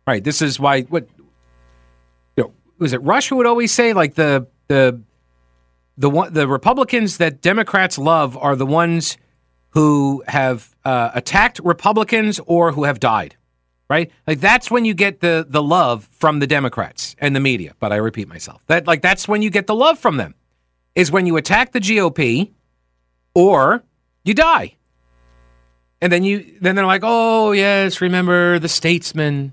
Right. 0.07 0.25
This 0.25 0.40
is 0.40 0.59
why 0.59 0.83
what 0.83 1.07
you 1.19 2.45
know, 2.45 2.52
was 2.79 2.95
it 2.95 3.02
Rush 3.02 3.29
who 3.29 3.37
would 3.37 3.47
always 3.47 3.73
say 3.73 3.93
like 3.93 4.14
the 4.14 4.47
the 4.69 5.02
the 5.99 6.09
one 6.09 6.33
the 6.33 6.49
Republicans 6.49 7.19
that 7.19 7.43
Democrats 7.43 7.99
love 7.99 8.38
are 8.38 8.57
the 8.57 8.67
ones 8.67 9.19
who 9.71 10.25
have 10.29 10.75
uh, 10.87 11.11
attacked 11.14 11.61
Republicans 11.62 12.40
or 12.47 12.73
who 12.73 12.85
have 12.85 12.99
died. 12.99 13.37
Right? 13.90 14.11
Like 14.26 14.40
that's 14.40 14.71
when 14.71 14.87
you 14.87 14.95
get 14.95 15.21
the 15.21 15.45
the 15.47 15.62
love 15.62 16.09
from 16.11 16.38
the 16.38 16.47
Democrats 16.47 17.14
and 17.19 17.37
the 17.37 17.40
media. 17.40 17.75
But 17.79 17.93
I 17.93 17.97
repeat 17.97 18.29
myself. 18.29 18.64
That 18.67 18.87
like 18.87 19.02
that's 19.02 19.29
when 19.29 19.43
you 19.43 19.50
get 19.50 19.67
the 19.67 19.75
love 19.75 19.99
from 19.99 20.17
them 20.17 20.35
is 20.94 21.11
when 21.11 21.26
you 21.26 21.37
attack 21.37 21.73
the 21.73 21.80
GOP 21.80 22.50
or 23.35 23.82
you 24.25 24.35
die. 24.35 24.76
And 26.00 26.11
then 26.12 26.25
you 26.25 26.56
then 26.61 26.76
they're 26.76 26.87
like, 26.87 27.02
"Oh, 27.04 27.52
yes, 27.52 28.00
remember 28.00 28.59
the 28.59 28.68
statesman 28.68 29.52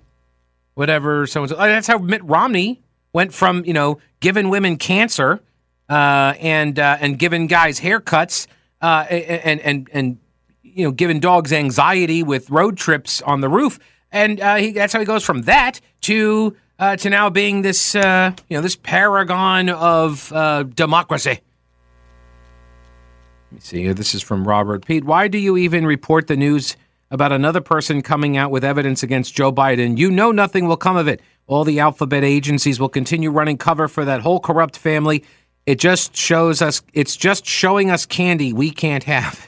whatever 0.78 1.26
so 1.26 1.48
That's 1.48 1.88
how 1.88 1.98
Mitt 1.98 2.24
Romney 2.24 2.84
went 3.12 3.34
from, 3.34 3.66
you 3.66 3.74
know, 3.74 4.00
giving 4.20 4.50
women 4.50 4.78
cancer 4.78 5.42
uh, 5.90 6.36
and 6.40 6.78
uh, 6.78 6.98
and 7.00 7.18
giving 7.18 7.48
guys 7.48 7.80
haircuts 7.80 8.46
uh, 8.82 9.06
and 9.10 9.60
and 9.62 9.90
and 9.92 10.18
you 10.62 10.84
know, 10.86 10.92
giving 10.92 11.20
dogs 11.20 11.52
anxiety 11.52 12.22
with 12.22 12.52
road 12.52 12.78
trips 12.78 13.24
on 13.24 13.42
the 13.42 13.50
roof. 13.50 13.80
And 14.12 14.40
uh, 14.40 14.58
he, 14.58 14.72
that's 14.72 14.94
how 14.94 15.00
he 15.00 15.06
goes 15.06 15.24
from 15.24 15.42
that 15.44 15.82
to 16.02 16.56
uh, 16.80 16.96
to 16.98 17.10
now 17.10 17.30
being 17.30 17.62
this 17.62 17.96
uh, 17.96 18.32
you 18.50 18.58
know 18.58 18.62
this 18.62 18.76
paragon 18.76 19.70
of 19.70 20.32
uh, 20.34 20.64
democracy. 20.64 21.40
Let 23.52 23.54
me 23.54 23.60
see. 23.60 23.92
This 23.94 24.14
is 24.14 24.22
from 24.22 24.48
Robert 24.48 24.86
Pete. 24.86 25.06
Why 25.06 25.28
do 25.28 25.38
you 25.38 25.58
even 25.58 25.86
report 25.86 26.28
the 26.28 26.36
news 26.36 26.76
about 27.10 27.32
another 27.32 27.62
person 27.62 28.02
coming 28.02 28.36
out 28.36 28.52
with 28.52 28.64
evidence 28.64 29.04
against 29.04 29.34
Joe 29.34 29.52
Biden? 29.54 29.98
You 29.98 30.12
know 30.12 30.32
nothing 30.32 30.68
will 30.68 30.78
come 30.78 30.98
of 30.98 31.08
it. 31.08 31.22
All 31.48 31.64
the 31.64 31.80
alphabet 31.80 32.26
agencies 32.26 32.80
will 32.80 32.90
continue 32.90 33.32
running 33.32 33.58
cover 33.58 33.88
for 33.88 34.04
that 34.04 34.22
whole 34.22 34.42
corrupt 34.42 34.78
family. 34.78 35.24
It 35.66 35.80
just 35.80 36.16
shows 36.16 36.62
us. 36.62 36.82
It's 36.94 37.16
just 37.16 37.46
showing 37.46 37.90
us 37.90 38.06
candy 38.06 38.54
we 38.54 38.70
can't 38.72 39.04
have. 39.06 39.48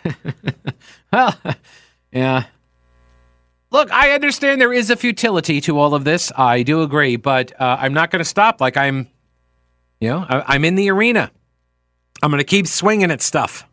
well, 1.14 1.38
yeah. 2.12 2.46
Look, 3.72 3.92
I 3.92 4.12
understand 4.12 4.60
there 4.60 4.74
is 4.74 4.90
a 4.90 4.96
futility 4.96 5.62
to 5.62 5.78
all 5.78 5.94
of 5.94 6.04
this. 6.04 6.32
I 6.36 6.64
do 6.64 6.82
agree, 6.82 7.18
but 7.18 7.60
uh, 7.62 7.78
I'm 7.80 7.94
not 7.94 8.10
going 8.10 8.20
to 8.20 8.26
stop. 8.26 8.60
Like 8.60 8.78
I'm, 8.78 9.08
you 10.00 10.10
know, 10.10 10.26
I, 10.28 10.56
I'm 10.56 10.66
in 10.66 10.76
the 10.76 10.90
arena. 10.90 11.32
I'm 12.24 12.32
going 12.32 12.40
to 12.40 12.46
keep 12.46 12.68
swinging 12.68 13.12
at 13.12 13.22
stuff. 13.22 13.68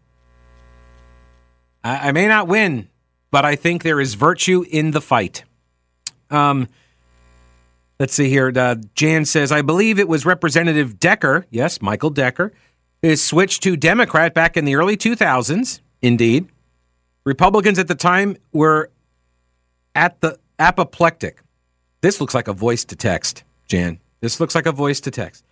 I, 1.83 2.09
I, 2.09 2.12
may 2.12 2.29
not 2.29 2.47
win, 2.47 2.88
but 3.31 3.45
I 3.45 3.57
think 3.57 3.83
there 3.83 4.00
is 4.00 4.15
virtue 4.15 4.65
in 4.71 4.91
the 4.91 5.00
fight. 5.00 5.45
Um, 6.31 6.69
let's 7.99 8.12
see 8.12 8.29
here. 8.29 8.53
Uh, 8.55 8.76
Jan 8.95 9.25
says, 9.25 9.50
I 9.50 9.62
believe 9.62 9.99
it 9.99 10.09
was 10.09 10.26
Representative 10.26 11.00
Decker. 11.00 11.47
Yes, 11.50 11.81
Michael 11.81 12.11
Decker 12.11 12.53
is 13.00 13.23
switched 13.25 13.62
to 13.62 13.76
Democrat 13.76 14.35
back 14.35 14.57
in 14.57 14.67
the 14.67 14.75
early 14.75 14.97
2000s. 14.97 15.81
Indeed, 16.03 16.49
Republicans 17.25 17.79
at 17.79 17.88
the 17.88 17.95
time 17.95 18.37
were 18.53 18.91
at 19.97 20.21
the 20.21 20.38
apoplectic. 20.61 21.43
This 22.03 22.21
looks 22.21 22.35
like 22.35 22.47
a 22.47 22.53
voice 22.53 22.85
to 22.85 22.97
text, 22.97 23.43
Jan. 23.67 23.99
This 24.21 24.38
looks 24.38 24.55
like 24.55 24.67
a 24.67 24.73
voice 24.73 25.00
to 25.00 25.11
text. 25.11 25.45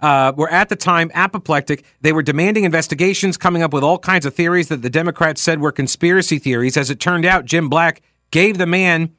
Uh, 0.00 0.32
were 0.36 0.50
at 0.50 0.68
the 0.68 0.76
time 0.76 1.10
apoplectic. 1.14 1.84
They 2.00 2.12
were 2.12 2.22
demanding 2.22 2.64
investigations, 2.64 3.36
coming 3.36 3.62
up 3.62 3.72
with 3.72 3.84
all 3.84 3.98
kinds 3.98 4.26
of 4.26 4.34
theories 4.34 4.68
that 4.68 4.82
the 4.82 4.90
Democrats 4.90 5.40
said 5.40 5.60
were 5.60 5.72
conspiracy 5.72 6.38
theories. 6.38 6.76
As 6.76 6.90
it 6.90 6.98
turned 6.98 7.24
out, 7.24 7.44
Jim 7.44 7.68
Black 7.68 8.02
gave 8.30 8.58
the 8.58 8.66
man 8.66 9.12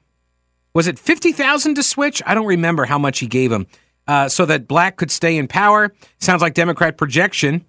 was 0.74 0.88
it 0.88 0.98
50,000 0.98 1.76
to 1.76 1.84
switch? 1.84 2.22
I 2.26 2.34
don't 2.34 2.48
remember 2.48 2.86
how 2.86 2.98
much 2.98 3.20
he 3.20 3.28
gave 3.28 3.52
him. 3.52 3.68
Uh, 4.08 4.28
so 4.28 4.46
that 4.46 4.68
Black 4.68 4.98
could 4.98 5.12
stay 5.12 5.38
in 5.38 5.48
power. 5.48 5.94
Sounds 6.20 6.42
like 6.42 6.56
Democrat 6.56 6.98
projection, 6.98 7.64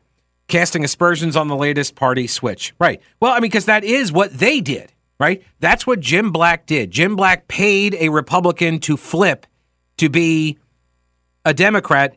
casting 0.49 0.85
aspersions 0.85 1.37
on 1.37 1.49
the 1.49 1.55
latest 1.55 1.95
party 1.97 2.27
switch. 2.27 2.75
Right. 2.79 3.01
Well, 3.21 3.33
I 3.33 3.37
mean, 3.37 3.43
because 3.43 3.67
that 3.67 3.85
is 3.85 4.11
what 4.11 4.33
they 4.33 4.61
did, 4.61 4.91
right? 5.19 5.43
That's 5.61 5.87
what 5.87 6.01
Jim 6.01 6.33
Black 6.33 6.67
did. 6.67 6.91
Jim 6.91 7.17
Black 7.17 7.49
paid 7.49 7.95
a 7.95 8.09
Republican 8.09 8.79
to 8.81 8.97
flip 8.97 9.47
to 9.97 10.09
be 10.09 10.59
a 11.45 11.55
Democrat 11.55 12.17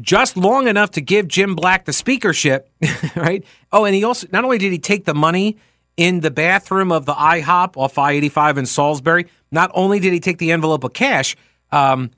just 0.00 0.36
long 0.36 0.66
enough 0.66 0.90
to 0.92 1.00
give 1.00 1.28
Jim 1.28 1.54
Black 1.54 1.84
the 1.84 1.92
speakership, 1.92 2.70
right? 3.16 3.44
Oh, 3.70 3.84
and 3.84 3.94
he 3.94 4.04
also, 4.04 4.26
not 4.32 4.44
only 4.44 4.58
did 4.58 4.72
he 4.72 4.78
take 4.78 5.04
the 5.04 5.14
money 5.14 5.56
in 5.96 6.20
the 6.20 6.30
bathroom 6.30 6.90
of 6.90 7.04
the 7.04 7.14
IHOP 7.14 7.76
off 7.76 7.98
I 7.98 8.12
85 8.12 8.58
in 8.58 8.66
Salisbury, 8.66 9.26
not 9.50 9.70
only 9.74 10.00
did 10.00 10.12
he 10.12 10.20
take 10.20 10.38
the 10.38 10.50
envelope 10.50 10.84
of 10.84 10.92
cash, 10.92 11.36
um, 11.70 12.10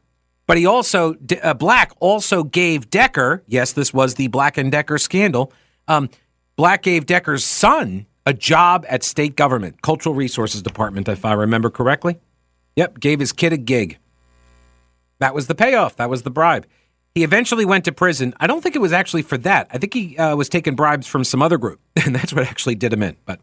but 0.46 0.56
he 0.56 0.66
also, 0.66 1.14
uh, 1.42 1.54
Black 1.54 1.92
also 2.00 2.44
gave 2.44 2.90
Decker, 2.90 3.42
yes, 3.46 3.72
this 3.72 3.92
was 3.92 4.14
the 4.14 4.28
Black 4.28 4.58
and 4.58 4.70
Decker 4.70 4.98
scandal. 4.98 5.52
Um, 5.88 6.08
Black 6.56 6.82
gave 6.82 7.06
Decker's 7.06 7.44
son 7.44 8.06
a 8.26 8.32
job 8.32 8.86
at 8.88 9.02
state 9.02 9.36
government, 9.36 9.82
Cultural 9.82 10.14
Resources 10.14 10.62
Department, 10.62 11.08
if 11.08 11.24
I 11.24 11.32
remember 11.32 11.70
correctly. 11.70 12.18
Yep, 12.76 13.00
gave 13.00 13.20
his 13.20 13.32
kid 13.32 13.52
a 13.52 13.56
gig. 13.56 13.98
That 15.18 15.34
was 15.34 15.46
the 15.46 15.54
payoff. 15.54 15.96
That 15.96 16.10
was 16.10 16.22
the 16.22 16.30
bribe. 16.30 16.66
He 17.14 17.22
eventually 17.22 17.64
went 17.64 17.84
to 17.84 17.92
prison. 17.92 18.34
I 18.40 18.46
don't 18.48 18.60
think 18.60 18.74
it 18.74 18.80
was 18.80 18.92
actually 18.92 19.22
for 19.22 19.38
that. 19.38 19.68
I 19.70 19.78
think 19.78 19.94
he 19.94 20.18
uh, 20.18 20.34
was 20.34 20.48
taking 20.48 20.74
bribes 20.74 21.06
from 21.06 21.22
some 21.22 21.42
other 21.42 21.58
group, 21.58 21.80
and 22.04 22.14
that's 22.14 22.32
what 22.32 22.44
actually 22.46 22.74
did 22.74 22.92
him 22.92 23.02
in. 23.02 23.16
But 23.24 23.40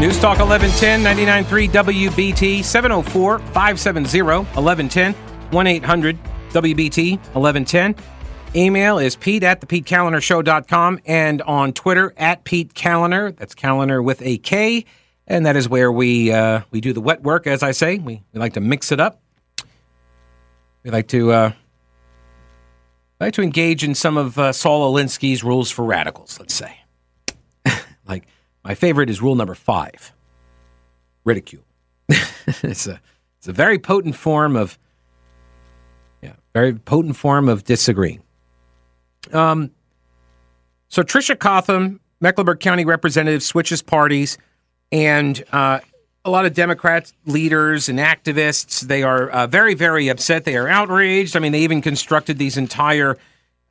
News 0.00 0.18
Talk 0.18 0.38
1110 0.38 1.02
993 1.02 1.68
WBT 1.68 2.64
704 2.64 3.38
570 3.38 4.22
1110 4.22 5.12
1 5.52 5.66
800 5.66 6.18
WBT 6.52 7.18
1110. 7.34 7.94
Email 8.56 8.98
is 8.98 9.14
pete 9.14 9.42
at 9.42 9.60
the 9.60 9.66
PeteKaliner 9.66 11.00
and 11.04 11.42
on 11.42 11.74
Twitter 11.74 12.14
at 12.16 12.44
Pete 12.44 12.72
Kaliner. 12.72 13.36
That's 13.36 13.54
Kaliner 13.54 14.02
with 14.02 14.22
a 14.22 14.38
K. 14.38 14.86
And 15.26 15.44
that 15.44 15.56
is 15.56 15.68
where 15.68 15.92
we 15.92 16.32
uh, 16.32 16.62
we 16.70 16.80
do 16.80 16.94
the 16.94 17.02
wet 17.02 17.22
work, 17.22 17.46
as 17.46 17.62
I 17.62 17.72
say. 17.72 17.98
We, 17.98 18.22
we 18.32 18.40
like 18.40 18.54
to 18.54 18.60
mix 18.62 18.92
it 18.92 19.00
up. 19.00 19.20
We 20.82 20.90
like 20.90 21.08
to 21.08 21.30
uh, 21.30 21.52
like 23.20 23.34
to 23.34 23.42
engage 23.42 23.84
in 23.84 23.94
some 23.94 24.16
of 24.16 24.38
uh, 24.38 24.52
Saul 24.54 24.90
Alinsky's 24.94 25.44
rules 25.44 25.70
for 25.70 25.84
radicals, 25.84 26.40
let's 26.40 26.54
say. 26.54 26.79
My 28.64 28.74
favorite 28.74 29.10
is 29.10 29.22
rule 29.22 29.34
number 29.34 29.54
five 29.54 30.12
ridicule. 31.24 31.64
it's, 32.08 32.86
a, 32.86 33.00
it's 33.38 33.48
a 33.48 33.52
very 33.52 33.78
potent 33.78 34.16
form 34.16 34.56
of, 34.56 34.78
yeah, 36.22 36.34
very 36.52 36.74
potent 36.74 37.16
form 37.16 37.48
of 37.48 37.64
disagreeing. 37.64 38.22
Um, 39.32 39.70
so 40.88 41.02
Tricia 41.02 41.38
Cotham, 41.38 42.00
Mecklenburg 42.20 42.60
County 42.60 42.84
representative, 42.84 43.42
switches 43.42 43.82
parties, 43.82 44.38
and 44.90 45.42
uh, 45.52 45.80
a 46.24 46.30
lot 46.30 46.46
of 46.46 46.54
Democrat 46.54 47.12
leaders 47.26 47.88
and 47.88 47.98
activists. 47.98 48.80
They 48.80 49.02
are 49.02 49.30
uh, 49.30 49.46
very, 49.46 49.74
very 49.74 50.08
upset. 50.08 50.44
They 50.44 50.56
are 50.56 50.68
outraged. 50.68 51.36
I 51.36 51.40
mean, 51.40 51.52
they 51.52 51.60
even 51.60 51.80
constructed 51.80 52.38
these 52.38 52.56
entire 52.56 53.16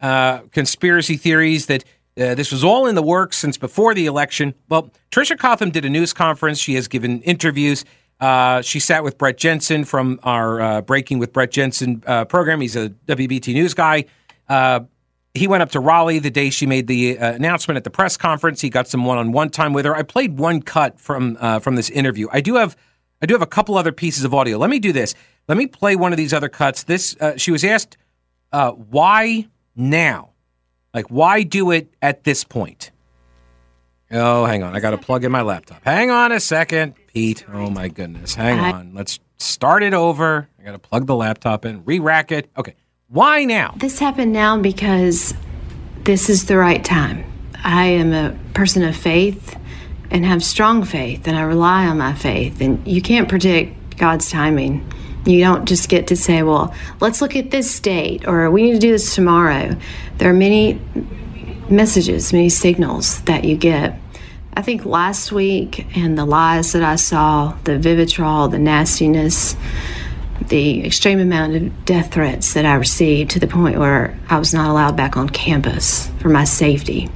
uh, 0.02 0.40
conspiracy 0.52 1.18
theories 1.18 1.66
that 1.66 1.84
uh, 2.20 2.36
this 2.36 2.52
was 2.52 2.64
all 2.64 2.86
in 2.86 2.96
the 2.96 3.04
works 3.04 3.38
since 3.38 3.58
before 3.58 3.94
the 3.94 4.06
election. 4.06 4.54
Well, 4.68 4.92
Tricia 5.12 5.38
Cotham 5.38 5.72
did 5.72 5.86
a 5.86 5.90
news 5.90 6.14
conference. 6.14 6.60
She 6.60 6.76
has 6.76 6.88
given 6.88 7.22
interviews. 7.22 7.86
Uh, 8.20 8.62
she 8.62 8.80
sat 8.80 9.04
with 9.04 9.18
Brett 9.18 9.38
Jensen 9.38 9.86
from 9.86 10.20
our 10.24 10.60
uh, 10.60 10.82
Breaking 10.82 11.20
with 11.20 11.32
Brett 11.32 11.52
Jensen 11.52 12.04
uh, 12.06 12.26
program. 12.26 12.60
He's 12.60 12.76
a 12.76 12.90
WBT 12.90 13.54
news 13.54 13.74
guy. 13.74 14.06
Uh, 14.50 14.82
he 15.34 15.48
went 15.48 15.64
up 15.64 15.72
to 15.72 15.80
Raleigh 15.80 16.20
the 16.20 16.32
day 16.32 16.50
she 16.50 16.66
made 16.66 16.88
the 16.88 17.18
uh, 17.18 17.34
announcement 17.34 17.78
at 17.78 17.86
the 17.86 17.90
press 17.90 18.18
conference. 18.18 18.60
He 18.60 18.70
got 18.70 18.88
some 18.88 19.06
one-on-one 19.06 19.52
time 19.52 19.72
with 19.72 19.86
her. 19.86 19.96
I 19.96 20.02
played 20.02 20.38
one 20.38 20.62
cut 20.62 21.00
from 21.00 21.36
from 21.62 21.76
this 21.76 21.90
interview. 21.90 22.28
I 22.32 22.42
do 22.42 22.56
have 22.56 22.76
I 23.22 23.26
do 23.26 23.36
have 23.36 23.42
a 23.42 23.48
couple 23.48 23.78
other 23.78 23.92
pieces 23.92 24.26
of 24.26 24.34
audio. 24.34 24.58
Let 24.58 24.70
me 24.70 24.80
do 24.80 24.92
this. 24.92 25.16
Let 25.48 25.58
me 25.58 25.68
play 25.68 25.96
one 25.96 26.12
of 26.12 26.18
these 26.18 26.34
other 26.34 26.50
cuts. 26.50 26.84
This 26.84 27.16
she 27.38 27.52
was 27.52 27.64
asked 27.64 27.96
why 28.52 29.48
now 29.76 30.29
like, 30.94 31.08
why 31.08 31.44
do 31.44 31.72
it 31.72 31.94
at 32.02 32.24
this 32.24 32.44
point? 32.44 32.92
Oh, 34.12 34.46
hang 34.46 34.64
on. 34.64 34.76
I 34.76 34.80
got 34.80 34.92
to 34.92 34.98
plug 34.98 35.24
in 35.24 35.32
my 35.32 35.42
laptop. 35.42 35.84
Hang 35.84 36.10
on 36.10 36.32
a 36.32 36.40
second, 36.40 36.96
Pete. 37.08 37.46
Oh, 37.52 37.70
my 37.70 37.90
goodness. 37.90 38.34
Hang 38.34 38.60
on. 38.60 38.94
Let's 38.96 39.20
start 39.38 39.84
it 39.84 39.94
over. 39.94 40.50
I 40.60 40.64
got 40.64 40.72
to 40.72 40.80
plug 40.80 41.06
the 41.06 41.16
laptop 41.16 41.66
in, 41.66 41.86
re 41.86 42.00
rack 42.00 42.32
it. 42.32 42.50
Okay. 42.58 42.76
Why 43.08 43.46
now? 43.46 43.74
This 43.78 44.00
happened 44.00 44.34
now 44.34 44.60
because 44.60 45.34
this 46.04 46.30
is 46.30 46.46
the 46.46 46.58
right 46.58 46.84
time. 46.84 47.24
I 47.64 47.86
am 47.86 48.14
a 48.14 48.38
person 48.54 48.84
of 48.84 48.96
faith 48.96 49.58
and 50.12 50.26
have 50.26 50.44
strong 50.44 50.84
faith, 50.84 51.28
and 51.28 51.38
I 51.38 51.42
rely 51.42 51.86
on 51.86 52.00
my 52.00 52.14
faith. 52.14 52.62
And 52.62 52.86
you 52.88 53.02
can't 53.02 53.30
predict 53.30 53.98
God's 53.98 54.32
timing. 54.32 54.92
You 55.26 55.40
don't 55.42 55.66
just 55.66 55.90
get 55.90 56.08
to 56.08 56.16
say, 56.16 56.44
well, 56.44 56.74
let's 57.00 57.22
look 57.22 57.36
at 57.36 57.52
this 57.52 57.80
date 57.80 58.28
or 58.28 58.50
we 58.50 58.64
need 58.64 58.74
to 58.74 58.80
do 58.80 58.92
this 58.92 59.16
tomorrow. 59.16 59.76
There 60.18 60.30
are 60.30 60.34
many 60.34 60.80
messages, 61.70 62.34
many 62.34 62.50
signals 62.50 63.22
that 63.22 63.44
you 63.44 63.56
get. 63.58 64.00
I 64.54 64.62
think 64.62 64.86
last 64.86 65.32
week 65.32 65.96
and 65.96 66.18
the 66.18 66.26
lies 66.26 66.74
that 66.74 66.84
I 66.84 66.96
saw, 66.96 67.56
the 67.64 67.78
vitriol, 67.78 68.48
the 68.48 68.60
nastiness, 68.60 69.56
the 70.48 70.86
extreme 70.86 71.20
amount 71.20 71.56
of 71.56 71.86
death 71.86 72.14
threats 72.14 72.54
that 72.54 72.66
I 72.66 72.76
received 72.76 73.32
to 73.32 73.40
the 73.40 73.48
point 73.48 73.78
where 73.78 74.18
I 74.30 74.40
was 74.40 74.54
not 74.54 74.70
allowed 74.70 74.98
back 74.98 75.16
on 75.16 75.30
campus 75.30 76.08
for 76.20 76.30
my 76.30 76.44
safety. 76.44 77.10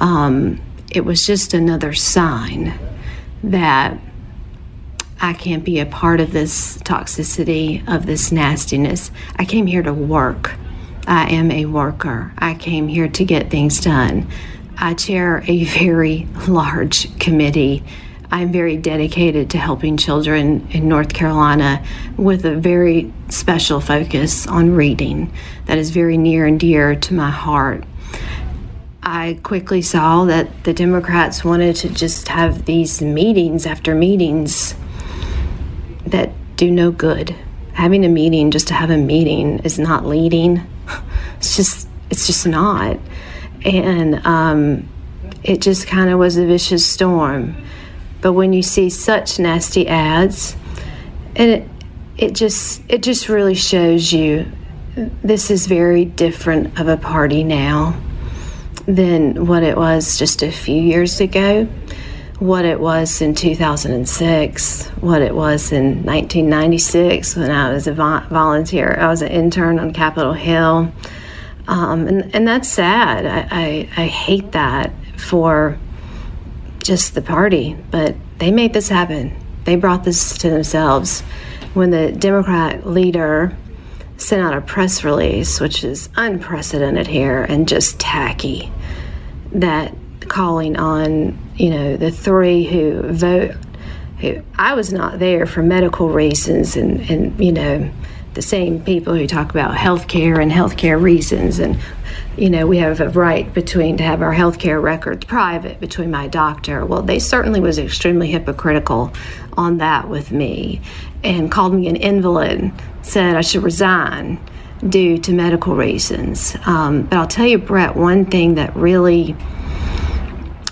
Um, 0.00 0.60
it 0.90 1.04
was 1.04 1.26
just 1.26 1.52
another 1.54 1.92
sign 1.92 2.78
that 3.42 3.98
I 5.20 5.32
can't 5.32 5.64
be 5.64 5.80
a 5.80 5.86
part 5.86 6.20
of 6.20 6.32
this 6.32 6.78
toxicity, 6.78 7.86
of 7.88 8.06
this 8.06 8.32
nastiness. 8.32 9.10
I 9.36 9.44
came 9.44 9.66
here 9.66 9.82
to 9.82 9.92
work. 9.92 10.54
I 11.06 11.30
am 11.32 11.50
a 11.50 11.66
worker. 11.66 12.32
I 12.38 12.54
came 12.54 12.88
here 12.88 13.08
to 13.08 13.24
get 13.24 13.50
things 13.50 13.80
done. 13.80 14.28
I 14.76 14.94
chair 14.94 15.44
a 15.46 15.64
very 15.64 16.26
large 16.48 17.16
committee. 17.18 17.84
I'm 18.30 18.50
very 18.50 18.76
dedicated 18.76 19.50
to 19.50 19.58
helping 19.58 19.96
children 19.96 20.66
in 20.70 20.88
North 20.88 21.12
Carolina 21.12 21.84
with 22.16 22.44
a 22.44 22.56
very 22.56 23.12
special 23.28 23.80
focus 23.80 24.46
on 24.46 24.72
reading 24.72 25.32
that 25.66 25.78
is 25.78 25.90
very 25.90 26.16
near 26.16 26.44
and 26.46 26.58
dear 26.58 26.96
to 26.96 27.14
my 27.14 27.30
heart. 27.30 27.84
I 29.02 29.38
quickly 29.42 29.82
saw 29.82 30.24
that 30.24 30.64
the 30.64 30.72
Democrats 30.72 31.44
wanted 31.44 31.76
to 31.76 31.90
just 31.90 32.28
have 32.28 32.64
these 32.64 33.02
meetings 33.02 33.66
after 33.66 33.94
meetings 33.94 34.74
that 36.06 36.30
do 36.56 36.70
no 36.70 36.90
good. 36.90 37.34
Having 37.72 38.04
a 38.04 38.08
meeting 38.08 38.50
just 38.50 38.68
to 38.68 38.74
have 38.74 38.90
a 38.90 38.96
meeting 38.96 39.58
is 39.60 39.78
not 39.78 40.06
leading. 40.06 40.62
It's 41.38 41.56
just 41.56 41.88
it's 42.10 42.26
just 42.26 42.46
not. 42.46 42.98
And 43.64 44.24
um, 44.26 44.88
it 45.42 45.60
just 45.60 45.86
kind 45.86 46.08
of 46.08 46.18
was 46.18 46.36
a 46.36 46.46
vicious 46.46 46.86
storm. 46.86 47.56
But 48.20 48.32
when 48.32 48.52
you 48.52 48.62
see 48.62 48.88
such 48.88 49.38
nasty 49.38 49.86
ads, 49.88 50.56
and 51.36 51.50
it 51.50 51.68
it 52.16 52.32
just 52.34 52.82
it 52.88 53.02
just 53.02 53.28
really 53.28 53.54
shows 53.54 54.12
you 54.12 54.50
this 54.96 55.50
is 55.50 55.66
very 55.66 56.04
different 56.04 56.78
of 56.78 56.88
a 56.88 56.96
party 56.96 57.42
now 57.42 58.00
than 58.86 59.46
what 59.46 59.62
it 59.62 59.76
was 59.76 60.18
just 60.18 60.42
a 60.42 60.52
few 60.52 60.80
years 60.80 61.20
ago 61.20 61.68
what 62.38 62.64
it 62.64 62.80
was 62.80 63.20
in 63.22 63.34
2006, 63.34 64.86
what 65.00 65.22
it 65.22 65.34
was 65.34 65.72
in 65.72 66.04
1996 66.04 67.36
when 67.36 67.50
I 67.50 67.72
was 67.72 67.86
a 67.86 67.92
volunteer. 67.92 68.96
I 68.98 69.08
was 69.08 69.22
an 69.22 69.28
intern 69.28 69.78
on 69.78 69.92
Capitol 69.92 70.32
Hill. 70.32 70.92
Um, 71.68 72.06
and, 72.06 72.34
and 72.34 72.46
that's 72.46 72.68
sad. 72.68 73.24
I, 73.24 73.48
I, 73.50 74.02
I 74.02 74.06
hate 74.06 74.52
that 74.52 74.92
for 75.16 75.78
just 76.80 77.14
the 77.14 77.22
party, 77.22 77.76
but 77.90 78.14
they 78.38 78.50
made 78.50 78.74
this 78.74 78.88
happen. 78.88 79.34
They 79.64 79.76
brought 79.76 80.04
this 80.04 80.36
to 80.38 80.50
themselves. 80.50 81.20
When 81.72 81.90
the 81.90 82.12
Democrat 82.12 82.86
leader 82.86 83.56
sent 84.16 84.42
out 84.42 84.54
a 84.54 84.60
press 84.60 85.02
release, 85.04 85.60
which 85.60 85.82
is 85.82 86.08
unprecedented 86.16 87.06
here 87.06 87.42
and 87.42 87.66
just 87.66 87.98
tacky, 87.98 88.70
that 89.52 89.94
calling 90.34 90.76
on 90.76 91.38
you 91.54 91.70
know 91.70 91.96
the 91.96 92.10
three 92.10 92.64
who 92.64 93.00
vote 93.12 93.52
Who 94.18 94.42
I 94.58 94.74
was 94.74 94.92
not 94.92 95.20
there 95.20 95.46
for 95.46 95.62
medical 95.62 96.08
reasons 96.08 96.76
and, 96.76 97.08
and 97.08 97.38
you 97.38 97.52
know, 97.52 97.88
the 98.34 98.42
same 98.42 98.82
people 98.82 99.14
who 99.14 99.28
talk 99.28 99.50
about 99.50 99.76
health 99.76 100.08
care 100.08 100.40
and 100.40 100.50
health 100.50 100.76
care 100.76 100.98
reasons 100.98 101.60
and 101.60 101.78
you 102.36 102.50
know 102.50 102.66
we 102.66 102.78
have 102.78 103.00
a 103.00 103.10
right 103.10 103.54
between 103.54 103.96
to 103.98 104.02
have 104.02 104.22
our 104.22 104.32
health 104.32 104.58
care 104.58 104.80
records 104.80 105.24
private 105.24 105.78
between 105.78 106.10
my 106.10 106.26
doctor. 106.26 106.84
Well 106.84 107.02
they 107.02 107.20
certainly 107.20 107.60
was 107.60 107.78
extremely 107.78 108.32
hypocritical 108.32 109.12
on 109.56 109.78
that 109.78 110.08
with 110.08 110.32
me 110.32 110.80
and 111.22 111.48
called 111.48 111.74
me 111.74 111.86
an 111.86 111.94
invalid 111.94 112.72
said 113.02 113.36
i 113.36 113.40
should 113.40 113.62
resign 113.62 114.40
due 114.88 115.16
to 115.16 115.32
medical 115.32 115.76
reasons. 115.76 116.56
Um, 116.66 117.02
but 117.02 117.18
i'll 117.18 117.28
tell 117.28 117.46
you 117.46 117.58
brett 117.58 117.94
one 117.94 118.24
thing 118.24 118.56
that 118.56 118.74
really 118.74 119.36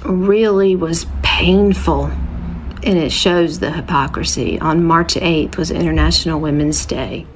really 0.05 0.77
was 0.77 1.07
painful 1.23 2.05
and 2.85 2.99
it 2.99 3.13
shows 3.13 3.61
the 3.61 3.71
hypocrisy 3.71 4.59
on 4.61 4.85
march 4.85 5.15
8th 5.15 5.57
was 5.57 5.71
international 5.71 6.41
women's 6.41 6.85
day 6.87 7.27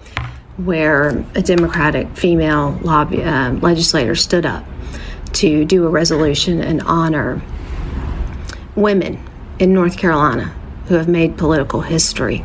where 0.57 1.25
a 1.35 1.43
Democratic 1.43 2.09
female 2.17 2.79
lobby, 2.83 3.23
uh, 3.23 3.53
legislator 3.55 4.15
stood 4.15 4.47
up 4.47 4.65
to 5.35 5.65
do 5.65 5.85
a 5.87 5.89
resolution 5.89 6.63
and 6.63 6.81
honor 6.83 7.43
women 8.75 9.23
in 9.59 9.73
North 9.73 9.99
Carolina 9.99 10.55
who 10.87 10.95
have 10.95 11.09
made 11.09 11.37
political 11.37 11.83
history. 11.83 12.45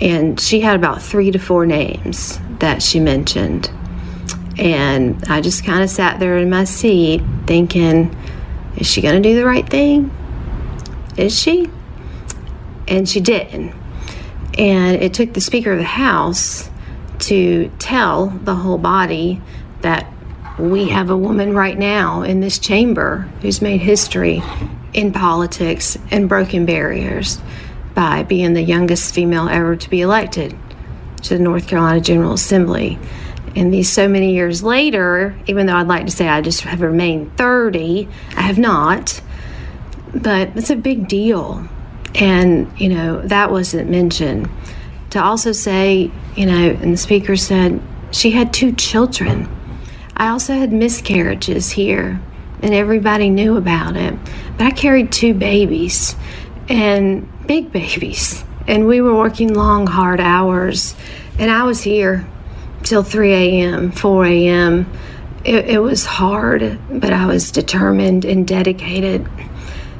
And 0.00 0.38
she 0.38 0.60
had 0.60 0.76
about 0.76 1.00
three 1.00 1.30
to 1.30 1.38
four 1.38 1.64
names 1.64 2.38
that 2.58 2.82
she 2.82 3.00
mentioned. 3.00 3.70
And 4.58 5.22
I 5.26 5.40
just 5.40 5.64
kind 5.64 5.82
of 5.82 5.88
sat 5.88 6.20
there 6.20 6.36
in 6.36 6.50
my 6.50 6.64
seat 6.64 7.22
thinking, 7.46 8.14
is 8.76 8.86
she 8.86 9.00
going 9.00 9.22
to 9.22 9.28
do 9.28 9.34
the 9.34 9.44
right 9.44 9.68
thing? 9.68 10.10
Is 11.16 11.38
she? 11.38 11.68
And 12.88 13.08
she 13.08 13.20
didn't. 13.20 13.74
And 14.58 15.02
it 15.02 15.14
took 15.14 15.32
the 15.32 15.40
Speaker 15.40 15.72
of 15.72 15.78
the 15.78 15.84
House 15.84 16.70
to 17.20 17.70
tell 17.78 18.26
the 18.26 18.54
whole 18.54 18.78
body 18.78 19.40
that 19.80 20.12
we 20.58 20.88
have 20.88 21.10
a 21.10 21.16
woman 21.16 21.54
right 21.54 21.78
now 21.78 22.22
in 22.22 22.40
this 22.40 22.58
chamber 22.58 23.28
who's 23.42 23.60
made 23.60 23.80
history 23.80 24.42
in 24.94 25.12
politics 25.12 25.98
and 26.10 26.28
broken 26.28 26.64
barriers 26.64 27.38
by 27.94 28.22
being 28.22 28.54
the 28.54 28.62
youngest 28.62 29.14
female 29.14 29.48
ever 29.48 29.76
to 29.76 29.90
be 29.90 30.00
elected 30.00 30.56
to 31.22 31.36
the 31.36 31.42
North 31.42 31.66
Carolina 31.66 32.00
General 32.00 32.32
Assembly. 32.32 32.98
And 33.56 33.72
these 33.72 33.90
so 33.90 34.06
many 34.06 34.34
years 34.34 34.62
later, 34.62 35.34
even 35.46 35.66
though 35.66 35.76
I'd 35.76 35.88
like 35.88 36.04
to 36.04 36.12
say 36.12 36.28
I 36.28 36.42
just 36.42 36.60
have 36.60 36.82
remained 36.82 37.38
30, 37.38 38.06
I 38.36 38.42
have 38.42 38.58
not. 38.58 39.22
But 40.14 40.50
it's 40.56 40.68
a 40.68 40.76
big 40.76 41.08
deal. 41.08 41.66
And, 42.14 42.70
you 42.78 42.90
know, 42.90 43.22
that 43.22 43.50
wasn't 43.50 43.88
mentioned 43.88 44.50
to 45.10 45.22
also 45.22 45.52
say, 45.52 46.10
you 46.36 46.44
know, 46.44 46.70
and 46.70 46.92
the 46.92 46.98
speaker 46.98 47.34
said 47.36 47.80
she 48.10 48.30
had 48.30 48.52
two 48.52 48.72
children. 48.72 49.48
I 50.14 50.28
also 50.28 50.52
had 50.52 50.72
miscarriages 50.72 51.70
here, 51.70 52.20
and 52.62 52.74
everybody 52.74 53.30
knew 53.30 53.56
about 53.56 53.96
it. 53.96 54.14
But 54.58 54.66
I 54.66 54.70
carried 54.70 55.12
two 55.12 55.32
babies, 55.32 56.14
and 56.68 57.26
big 57.46 57.72
babies, 57.72 58.44
and 58.66 58.86
we 58.86 59.00
were 59.00 59.14
working 59.14 59.54
long, 59.54 59.86
hard 59.86 60.20
hours, 60.20 60.94
and 61.38 61.50
I 61.50 61.64
was 61.64 61.82
here 61.82 62.26
till 62.86 63.02
3 63.02 63.32
a.m., 63.32 63.90
4 63.90 64.24
a.m. 64.26 64.90
It, 65.44 65.70
it 65.70 65.78
was 65.80 66.06
hard, 66.06 66.78
but 66.88 67.12
I 67.12 67.26
was 67.26 67.50
determined 67.50 68.24
and 68.24 68.46
dedicated. 68.46 69.28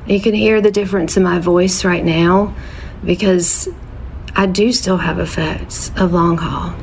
You 0.07 0.21
can 0.21 0.35
hear 0.35 0.61
the 0.61 0.71
difference 0.71 1.17
in 1.17 1.25
my 1.25 1.41
voice 1.41 1.85
right 1.85 2.05
now 2.05 2.55
because 3.05 3.69
I 4.37 4.47
do 4.47 4.73
still 4.73 4.99
have 4.99 5.19
effects 5.19 5.91
of 5.97 6.13
long 6.13 6.39
haul. 6.39 6.75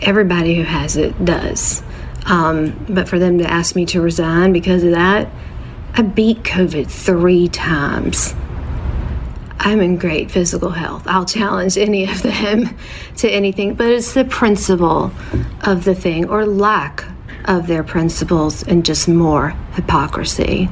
Everybody 0.00 0.56
who 0.56 0.62
has 0.62 0.96
it 0.96 1.24
does. 1.24 1.82
Um, 2.24 2.86
but 2.88 3.08
for 3.08 3.18
them 3.18 3.38
to 3.38 3.50
ask 3.50 3.76
me 3.76 3.84
to 3.86 4.00
resign 4.00 4.52
because 4.52 4.82
of 4.82 4.92
that, 4.92 5.28
I 5.94 6.02
beat 6.02 6.42
COVID 6.42 6.90
three 6.90 7.48
times. 7.48 8.34
I'm 9.64 9.80
in 9.80 9.96
great 9.96 10.28
physical 10.28 10.70
health. 10.70 11.04
I'll 11.06 11.24
challenge 11.24 11.78
any 11.78 12.10
of 12.10 12.20
them 12.22 12.76
to 13.18 13.30
anything, 13.30 13.74
but 13.74 13.86
it's 13.86 14.12
the 14.12 14.24
principle 14.24 15.12
of 15.62 15.84
the 15.84 15.94
thing 15.94 16.28
or 16.28 16.44
lack 16.44 17.04
of 17.44 17.68
their 17.68 17.84
principles 17.84 18.64
and 18.64 18.84
just 18.84 19.06
more 19.06 19.50
hypocrisy. 19.74 20.68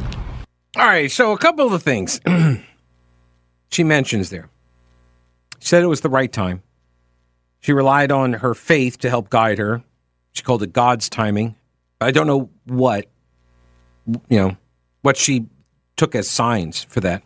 All 0.76 0.86
right, 0.86 1.08
so 1.08 1.30
a 1.30 1.38
couple 1.38 1.64
of 1.64 1.70
the 1.70 1.78
things 1.78 2.20
she 3.70 3.84
mentions 3.84 4.30
there. 4.30 4.48
She 5.60 5.68
said 5.68 5.84
it 5.84 5.86
was 5.88 6.00
the 6.00 6.08
right 6.08 6.32
time. 6.32 6.64
She 7.60 7.72
relied 7.72 8.10
on 8.10 8.34
her 8.34 8.54
faith 8.54 8.98
to 8.98 9.10
help 9.10 9.30
guide 9.30 9.58
her. 9.58 9.84
She 10.32 10.42
called 10.42 10.64
it 10.64 10.72
God's 10.72 11.08
timing. 11.08 11.54
I 12.00 12.10
don't 12.10 12.26
know 12.26 12.50
what, 12.64 13.06
you 14.28 14.38
know, 14.38 14.56
what 15.02 15.16
she 15.16 15.46
took 15.96 16.16
as 16.16 16.28
signs 16.28 16.82
for 16.82 17.00
that. 17.00 17.22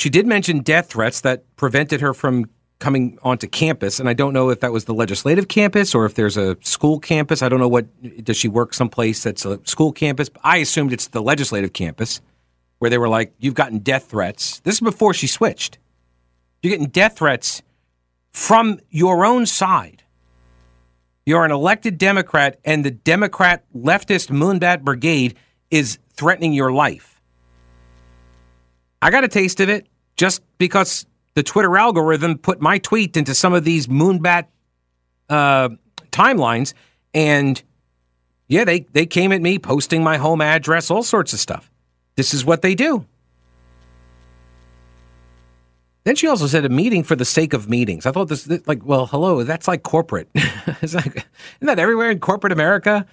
She 0.00 0.08
did 0.08 0.26
mention 0.26 0.60
death 0.60 0.88
threats 0.88 1.20
that 1.20 1.44
prevented 1.56 2.00
her 2.00 2.14
from 2.14 2.46
coming 2.78 3.18
onto 3.22 3.46
campus, 3.46 4.00
and 4.00 4.08
I 4.08 4.14
don't 4.14 4.32
know 4.32 4.48
if 4.48 4.60
that 4.60 4.72
was 4.72 4.86
the 4.86 4.94
legislative 4.94 5.48
campus 5.48 5.94
or 5.94 6.06
if 6.06 6.14
there's 6.14 6.38
a 6.38 6.56
school 6.62 6.98
campus. 6.98 7.42
I 7.42 7.50
don't 7.50 7.60
know 7.60 7.68
what 7.68 8.24
does 8.24 8.38
she 8.38 8.48
work 8.48 8.72
someplace 8.72 9.22
that's 9.22 9.44
a 9.44 9.60
school 9.64 9.92
campus. 9.92 10.30
I 10.42 10.56
assumed 10.56 10.94
it's 10.94 11.08
the 11.08 11.20
legislative 11.20 11.74
campus 11.74 12.22
where 12.78 12.88
they 12.88 12.96
were 12.96 13.10
like, 13.10 13.34
"You've 13.38 13.52
gotten 13.52 13.80
death 13.80 14.06
threats." 14.06 14.60
This 14.60 14.76
is 14.76 14.80
before 14.80 15.12
she 15.12 15.26
switched. 15.26 15.76
You're 16.62 16.70
getting 16.70 16.88
death 16.88 17.18
threats 17.18 17.60
from 18.30 18.80
your 18.88 19.26
own 19.26 19.44
side. 19.44 20.04
You're 21.26 21.44
an 21.44 21.52
elected 21.52 21.98
Democrat, 21.98 22.58
and 22.64 22.86
the 22.86 22.90
Democrat 22.90 23.66
leftist 23.76 24.30
Moonbat 24.30 24.80
Brigade 24.80 25.34
is 25.70 25.98
threatening 26.14 26.54
your 26.54 26.72
life. 26.72 27.20
I 29.02 29.10
got 29.10 29.24
a 29.24 29.28
taste 29.28 29.60
of 29.60 29.68
it 29.68 29.86
just 30.20 30.42
because 30.58 31.06
the 31.32 31.42
Twitter 31.42 31.78
algorithm 31.78 32.36
put 32.36 32.60
my 32.60 32.76
tweet 32.76 33.16
into 33.16 33.34
some 33.34 33.54
of 33.54 33.64
these 33.64 33.86
Moonbat 33.86 34.48
uh, 35.30 35.70
timelines, 36.12 36.74
and 37.14 37.62
yeah, 38.46 38.64
they, 38.64 38.80
they 38.92 39.06
came 39.06 39.32
at 39.32 39.40
me 39.40 39.58
posting 39.58 40.04
my 40.04 40.18
home 40.18 40.42
address, 40.42 40.90
all 40.90 41.02
sorts 41.02 41.32
of 41.32 41.38
stuff. 41.38 41.70
This 42.16 42.34
is 42.34 42.44
what 42.44 42.60
they 42.60 42.74
do. 42.74 43.06
Then 46.04 46.16
she 46.16 46.26
also 46.26 46.46
said 46.46 46.66
a 46.66 46.68
meeting 46.68 47.02
for 47.02 47.16
the 47.16 47.24
sake 47.24 47.54
of 47.54 47.70
meetings. 47.70 48.04
I 48.04 48.12
thought 48.12 48.28
this, 48.28 48.46
like, 48.66 48.84
well, 48.84 49.06
hello, 49.06 49.42
that's 49.42 49.66
like 49.66 49.82
corporate. 49.82 50.28
it's 50.34 50.92
like, 50.92 51.06
isn't 51.16 51.26
that 51.62 51.78
everywhere 51.78 52.10
in 52.10 52.20
corporate 52.20 52.52
America? 52.52 53.06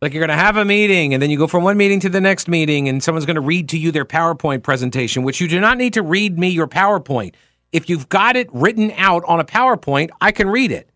Like 0.00 0.14
you're 0.14 0.26
going 0.26 0.36
to 0.36 0.42
have 0.42 0.56
a 0.56 0.64
meeting 0.64 1.12
and 1.12 1.22
then 1.22 1.28
you 1.28 1.36
go 1.36 1.46
from 1.46 1.62
one 1.62 1.76
meeting 1.76 2.00
to 2.00 2.08
the 2.08 2.20
next 2.20 2.48
meeting 2.48 2.88
and 2.88 3.02
someone's 3.02 3.26
going 3.26 3.34
to 3.34 3.42
read 3.42 3.68
to 3.70 3.78
you 3.78 3.92
their 3.92 4.06
PowerPoint 4.06 4.62
presentation, 4.62 5.24
which 5.24 5.40
you 5.40 5.48
do 5.48 5.60
not 5.60 5.76
need 5.76 5.92
to 5.94 6.02
read 6.02 6.38
me 6.38 6.48
your 6.48 6.66
PowerPoint. 6.66 7.34
If 7.70 7.90
you've 7.90 8.08
got 8.08 8.34
it 8.34 8.48
written 8.52 8.92
out 8.96 9.22
on 9.26 9.40
a 9.40 9.44
PowerPoint, 9.44 10.10
I 10.20 10.32
can 10.32 10.48
read 10.48 10.72
it. 10.72 10.88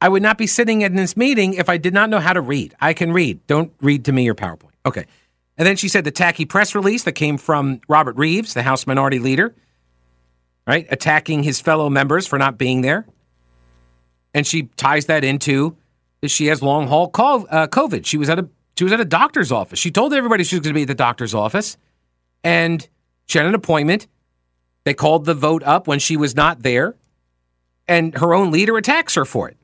I 0.00 0.08
would 0.08 0.22
not 0.22 0.38
be 0.38 0.46
sitting 0.46 0.80
in 0.80 0.96
this 0.96 1.16
meeting 1.16 1.54
if 1.54 1.68
I 1.68 1.76
did 1.76 1.94
not 1.94 2.10
know 2.10 2.18
how 2.18 2.32
to 2.32 2.40
read. 2.40 2.74
I 2.80 2.94
can 2.94 3.12
read. 3.12 3.46
Don't 3.46 3.72
read 3.80 4.06
to 4.06 4.12
me 4.12 4.24
your 4.24 4.34
PowerPoint. 4.34 4.72
Okay. 4.86 5.04
And 5.58 5.66
then 5.66 5.76
she 5.76 5.88
said 5.88 6.04
the 6.04 6.10
tacky 6.10 6.44
press 6.46 6.74
release 6.74 7.04
that 7.04 7.12
came 7.12 7.36
from 7.36 7.82
Robert 7.86 8.16
Reeves, 8.16 8.54
the 8.54 8.62
House 8.62 8.86
Minority 8.86 9.18
Leader, 9.18 9.54
right? 10.66 10.86
Attacking 10.90 11.42
his 11.42 11.60
fellow 11.60 11.90
members 11.90 12.26
for 12.26 12.38
not 12.38 12.56
being 12.56 12.80
there. 12.80 13.06
And 14.34 14.46
she 14.46 14.64
ties 14.76 15.06
that 15.06 15.22
into 15.22 15.76
she 16.30 16.46
has 16.46 16.62
long 16.62 16.86
haul 16.86 17.10
uh, 17.14 17.66
COVID. 17.66 18.06
She 18.06 18.16
was 18.16 18.28
at 18.28 18.38
a 18.38 18.48
she 18.76 18.84
was 18.84 18.92
at 18.92 19.00
a 19.00 19.04
doctor's 19.04 19.52
office. 19.52 19.78
She 19.78 19.90
told 19.90 20.14
everybody 20.14 20.44
she 20.44 20.56
was 20.56 20.60
going 20.60 20.72
to 20.72 20.78
be 20.78 20.82
at 20.82 20.88
the 20.88 20.94
doctor's 20.94 21.34
office, 21.34 21.76
and 22.42 22.88
she 23.26 23.38
had 23.38 23.46
an 23.46 23.54
appointment. 23.54 24.06
They 24.84 24.94
called 24.94 25.24
the 25.24 25.34
vote 25.34 25.62
up 25.62 25.86
when 25.86 25.98
she 25.98 26.16
was 26.16 26.34
not 26.34 26.62
there, 26.62 26.96
and 27.86 28.16
her 28.16 28.34
own 28.34 28.50
leader 28.50 28.76
attacks 28.76 29.14
her 29.14 29.24
for 29.24 29.48
it. 29.48 29.56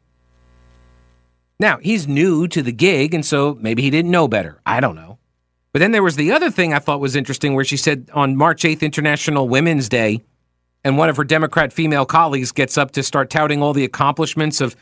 Now 1.59 1.79
he's 1.79 2.07
new 2.07 2.47
to 2.49 2.63
the 2.63 2.73
gig, 2.73 3.15
and 3.15 3.25
so 3.25 3.57
maybe 3.61 3.83
he 3.83 3.91
didn't 3.91 4.11
know 4.11 4.29
better. 4.29 4.61
I 4.67 4.81
don't 4.81 4.95
know. 4.95 5.19
But 5.73 5.81
then 5.81 5.93
there 5.93 6.03
was 6.03 6.17
the 6.17 6.33
other 6.33 6.51
thing 6.51 6.73
I 6.73 6.79
thought 6.79 7.01
was 7.01 7.17
interesting, 7.17 7.55
where 7.55 7.65
she 7.65 7.77
said 7.77 8.11
on 8.13 8.37
March 8.37 8.65
eighth, 8.65 8.83
International 8.83 9.49
Women's 9.49 9.89
Day 9.89 10.23
and 10.85 10.97
one 10.97 11.09
of 11.09 11.17
her 11.17 11.25
Democrat 11.25 11.73
female 11.73 12.07
colleagues 12.07 12.53
gets 12.53 12.79
up 12.79 12.93
to 12.93 13.03
start 13.03 13.31
touting 13.31 13.63
all 13.63 13.73
the 13.73 13.85
accomplishments 13.85 14.61
of 14.61 14.77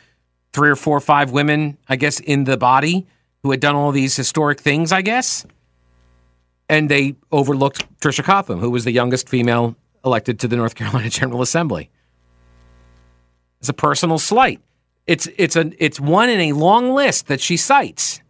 three 0.53 0.71
or 0.71 0.77
four 0.77 0.97
or 0.97 1.01
five 1.01 1.31
women, 1.33 1.79
I 1.89 1.97
guess, 1.97 2.21
in 2.21 2.45
the 2.45 2.57
body 2.57 3.07
who 3.43 3.51
had 3.51 3.61
done 3.61 3.75
all 3.77 3.93
these 3.93 4.17
historic 4.17 4.61
things, 4.61 4.93
I 4.93 5.03
guess. 5.03 5.47
And 6.69 6.89
they 6.89 7.17
overlooked 7.33 7.87
Tricia 8.01 8.25
Cotham, 8.25 8.61
who 8.61 8.71
was 8.71 8.85
the 8.85 8.93
youngest 8.93 9.29
female 9.29 9.77
elected 10.05 10.41
to 10.41 10.49
the 10.49 10.57
North 10.57 10.75
Carolina 10.75 11.11
General 11.21 11.43
Assembly. 11.43 11.91
It's 13.61 13.69
a 13.69 13.75
personal 13.75 14.19
slight. 14.19 14.61
It's 15.07 15.29
it's 15.37 15.57
a 15.57 15.73
it's 15.79 16.01
one 16.01 16.31
in 16.31 16.41
a 16.41 16.53
long 16.53 16.91
list 16.95 17.29
that 17.29 17.41
she 17.41 17.57
cites. 17.57 18.21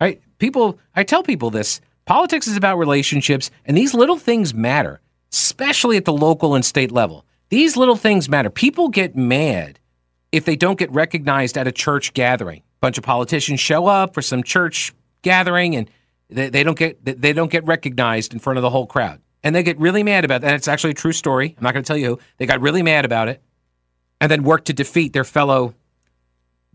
Right? 0.00 0.22
People 0.38 0.78
I 0.94 1.04
tell 1.04 1.22
people 1.22 1.50
this. 1.50 1.80
Politics 2.06 2.46
is 2.46 2.56
about 2.56 2.78
relationships, 2.78 3.50
and 3.66 3.76
these 3.76 3.94
little 3.94 4.18
things 4.18 4.54
matter. 4.54 5.00
especially 5.32 5.96
at 5.96 6.04
the 6.04 6.12
local 6.12 6.54
and 6.54 6.64
state 6.64 6.92
level. 6.92 7.24
These 7.50 7.76
little 7.76 7.96
things 7.96 8.28
matter. 8.28 8.50
People 8.50 8.88
get 8.88 9.16
mad 9.16 9.79
if 10.32 10.44
they 10.44 10.56
don't 10.56 10.78
get 10.78 10.90
recognized 10.90 11.58
at 11.58 11.66
a 11.66 11.72
church 11.72 12.14
gathering. 12.14 12.58
A 12.58 12.80
bunch 12.80 12.98
of 12.98 13.04
politicians 13.04 13.60
show 13.60 13.86
up 13.86 14.14
for 14.14 14.22
some 14.22 14.42
church 14.42 14.92
gathering 15.22 15.76
and 15.76 15.90
they, 16.28 16.48
they 16.48 16.62
don't 16.62 16.78
get 16.78 17.04
they 17.04 17.32
don't 17.32 17.50
get 17.50 17.64
recognized 17.66 18.32
in 18.32 18.38
front 18.38 18.56
of 18.56 18.62
the 18.62 18.70
whole 18.70 18.86
crowd. 18.86 19.20
And 19.42 19.54
they 19.54 19.62
get 19.62 19.78
really 19.78 20.02
mad 20.02 20.24
about 20.24 20.42
that. 20.42 20.54
It's 20.54 20.68
actually 20.68 20.90
a 20.90 20.94
true 20.94 21.12
story. 21.12 21.54
I'm 21.56 21.62
not 21.64 21.72
going 21.72 21.82
to 21.82 21.86
tell 21.86 21.96
you 21.96 22.06
who. 22.06 22.18
They 22.36 22.46
got 22.46 22.60
really 22.60 22.82
mad 22.82 23.04
about 23.04 23.28
it 23.28 23.42
and 24.20 24.30
then 24.30 24.42
worked 24.42 24.66
to 24.66 24.72
defeat 24.72 25.12
their 25.12 25.24
fellow 25.24 25.74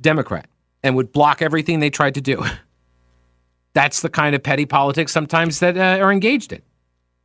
Democrat 0.02 0.48
and 0.84 0.96
would 0.96 1.12
block 1.12 1.41
everything 1.41 1.80
they 1.80 1.89
tried 1.89 2.15
to 2.15 2.22
do. 2.22 2.44
That's 3.74 4.02
the 4.02 4.10
kind 4.10 4.36
of 4.36 4.41
petty 4.41 4.65
politics 4.65 5.12
sometimes 5.12 5.60
that 5.60 5.78
uh, 5.78 6.04
are 6.04 6.12
engaged 6.12 6.54
in. 6.54 6.62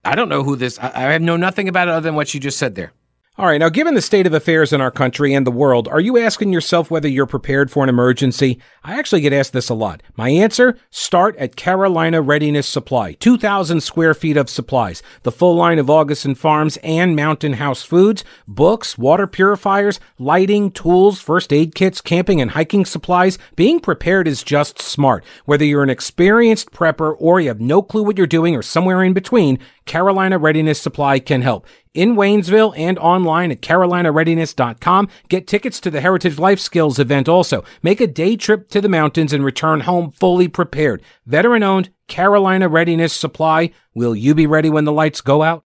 I 0.04 0.14
don't 0.14 0.28
know 0.28 0.42
who 0.42 0.56
this. 0.56 0.78
I, 0.78 1.14
I 1.14 1.18
know 1.18 1.36
nothing 1.36 1.68
about 1.68 1.88
it 1.88 1.92
other 1.92 2.04
than 2.04 2.14
what 2.14 2.34
you 2.34 2.40
just 2.40 2.58
said 2.58 2.74
there. 2.74 2.92
All 3.40 3.46
right, 3.46 3.56
now 3.56 3.70
given 3.70 3.94
the 3.94 4.02
state 4.02 4.26
of 4.26 4.34
affairs 4.34 4.70
in 4.70 4.82
our 4.82 4.90
country 4.90 5.32
and 5.32 5.46
the 5.46 5.50
world, 5.50 5.88
are 5.88 5.98
you 5.98 6.18
asking 6.18 6.52
yourself 6.52 6.90
whether 6.90 7.08
you're 7.08 7.24
prepared 7.24 7.70
for 7.70 7.82
an 7.82 7.88
emergency? 7.88 8.60
I 8.84 8.98
actually 8.98 9.22
get 9.22 9.32
asked 9.32 9.54
this 9.54 9.70
a 9.70 9.74
lot. 9.74 10.02
My 10.14 10.28
answer? 10.28 10.76
Start 10.90 11.36
at 11.36 11.56
Carolina 11.56 12.20
Readiness 12.20 12.68
Supply. 12.68 13.14
2,000 13.14 13.80
square 13.80 14.12
feet 14.12 14.36
of 14.36 14.50
supplies. 14.50 15.02
The 15.22 15.32
full 15.32 15.54
line 15.54 15.78
of 15.78 15.86
Augason 15.86 16.36
Farms 16.36 16.76
and 16.82 17.16
Mountain 17.16 17.54
House 17.54 17.82
Foods, 17.82 18.24
books, 18.46 18.98
water 18.98 19.26
purifiers, 19.26 20.00
lighting, 20.18 20.70
tools, 20.70 21.18
first 21.18 21.50
aid 21.50 21.74
kits, 21.74 22.02
camping 22.02 22.42
and 22.42 22.50
hiking 22.50 22.84
supplies. 22.84 23.38
Being 23.56 23.80
prepared 23.80 24.28
is 24.28 24.42
just 24.42 24.82
smart. 24.82 25.24
Whether 25.46 25.64
you're 25.64 25.82
an 25.82 25.88
experienced 25.88 26.72
prepper 26.72 27.16
or 27.18 27.40
you 27.40 27.48
have 27.48 27.58
no 27.58 27.80
clue 27.80 28.02
what 28.02 28.18
you're 28.18 28.26
doing 28.26 28.54
or 28.54 28.60
somewhere 28.60 29.02
in 29.02 29.14
between, 29.14 29.58
Carolina 29.90 30.38
Readiness 30.38 30.80
Supply 30.80 31.18
can 31.18 31.42
help 31.42 31.66
in 31.94 32.14
Waynesville 32.14 32.72
and 32.76 32.96
online 33.00 33.50
at 33.50 33.60
carolinareadiness.com. 33.60 35.08
Get 35.28 35.48
tickets 35.48 35.80
to 35.80 35.90
the 35.90 36.00
Heritage 36.00 36.38
Life 36.38 36.60
Skills 36.60 37.00
event 37.00 37.28
also. 37.28 37.64
Make 37.82 38.00
a 38.00 38.06
day 38.06 38.36
trip 38.36 38.68
to 38.68 38.80
the 38.80 38.88
mountains 38.88 39.32
and 39.32 39.44
return 39.44 39.80
home 39.80 40.12
fully 40.12 40.46
prepared. 40.46 41.02
Veteran 41.26 41.64
owned 41.64 41.90
Carolina 42.06 42.68
Readiness 42.68 43.12
Supply. 43.12 43.72
Will 43.92 44.14
you 44.14 44.32
be 44.32 44.46
ready 44.46 44.70
when 44.70 44.84
the 44.84 44.92
lights 44.92 45.20
go 45.20 45.42
out? 45.42 45.64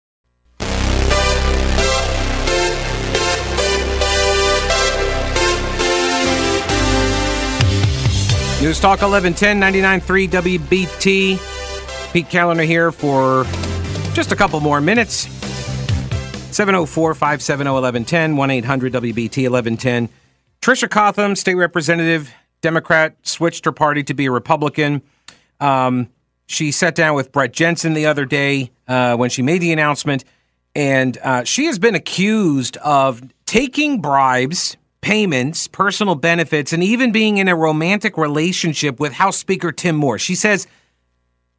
News 8.63 8.79
Talk 8.79 9.03
1110 9.03 9.61
99.3 9.61 10.57
WBT. 10.57 11.57
Pete 12.13 12.29
Kaliner 12.29 12.65
here 12.65 12.91
for 12.91 13.45
just 14.17 14.31
a 14.31 14.35
couple 14.35 14.59
more 14.59 14.81
minutes. 14.81 15.27
704 16.49 17.13
570 17.13 17.69
1110, 17.69 18.35
1 18.35 18.49
800 18.49 18.93
WBT 18.93 19.43
1110. 19.47 20.09
Tricia 20.59 20.89
Cotham, 20.89 21.35
state 21.35 21.53
representative, 21.53 22.33
Democrat, 22.61 23.15
switched 23.21 23.63
her 23.65 23.71
party 23.71 24.01
to 24.01 24.15
be 24.15 24.25
a 24.25 24.31
Republican. 24.31 25.03
Um, 25.59 26.09
she 26.47 26.71
sat 26.71 26.95
down 26.95 27.13
with 27.13 27.31
Brett 27.31 27.53
Jensen 27.53 27.93
the 27.93 28.07
other 28.07 28.25
day 28.25 28.71
uh, 28.87 29.15
when 29.17 29.29
she 29.29 29.43
made 29.43 29.59
the 29.59 29.71
announcement, 29.71 30.23
and 30.73 31.15
uh, 31.19 31.43
she 31.43 31.65
has 31.65 31.77
been 31.77 31.93
accused 31.93 32.75
of 32.77 33.21
taking 33.45 34.01
bribes, 34.01 34.77
payments, 35.01 35.67
personal 35.67 36.15
benefits, 36.15 36.73
and 36.73 36.81
even 36.81 37.11
being 37.11 37.37
in 37.37 37.47
a 37.47 37.55
romantic 37.55 38.17
relationship 38.17 38.99
with 38.99 39.13
House 39.13 39.37
Speaker 39.37 39.71
Tim 39.71 39.95
Moore. 39.95 40.17
She 40.17 40.33
says 40.33 40.65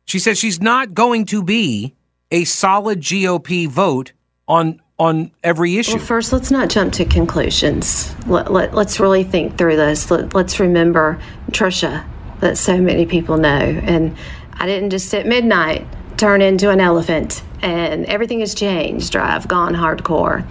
she 0.07 0.19
says 0.19 0.39
she's 0.39 0.61
not 0.61 0.93
going 0.93 1.25
to 1.27 1.45
be 1.45 1.95
a 2.31 2.45
solid 2.45 3.01
GOP 3.01 3.69
vote 3.69 4.13
on 4.47 4.81
on 4.99 5.31
every 5.45 5.77
issue. 5.77 5.97
Well, 5.97 6.05
first, 6.05 6.33
let's 6.33 6.51
not 6.51 6.71
jump 6.71 6.93
to 6.95 7.05
conclusions. 7.05 8.15
Let, 8.27 8.53
let, 8.53 8.75
us 8.75 8.99
really 8.99 9.23
think 9.23 9.57
through 9.57 9.77
this. 9.77 10.11
Let, 10.11 10.35
let's 10.35 10.59
remember 10.59 11.21
Tricia, 11.53 12.05
that 12.41 12.59
so 12.59 12.79
many 12.79 13.07
people 13.07 13.37
know. 13.37 13.49
And 13.49 14.17
I 14.55 14.67
didn't 14.67 14.91
just 14.91 15.15
at 15.15 15.25
midnight 15.25 15.87
turn 16.17 16.43
into 16.43 16.71
an 16.71 16.81
elephant 16.81 17.45
and 17.63 18.07
everything 18.07 18.41
has 18.41 18.57
changed 18.57 19.15
or 19.15 19.21
I've 19.21 19.47
gone 19.47 19.75
hardcore. 19.75 20.45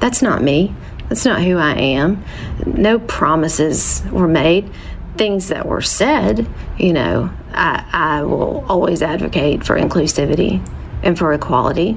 That's 0.00 0.20
not 0.20 0.42
me. 0.42 0.74
That's 1.08 1.24
not 1.24 1.42
who 1.42 1.56
I 1.56 1.72
am. 1.72 2.22
No 2.66 2.98
promises 2.98 4.02
were 4.10 4.28
made. 4.28 4.70
Things 5.16 5.48
that 5.48 5.64
were 5.64 5.80
said, 5.80 6.46
you 6.78 6.92
know, 6.92 7.30
I, 7.52 7.88
I 7.90 8.22
will 8.22 8.66
always 8.68 9.00
advocate 9.00 9.64
for 9.64 9.78
inclusivity 9.78 10.62
and 11.04 11.16
for 11.16 11.32
equality 11.32 11.96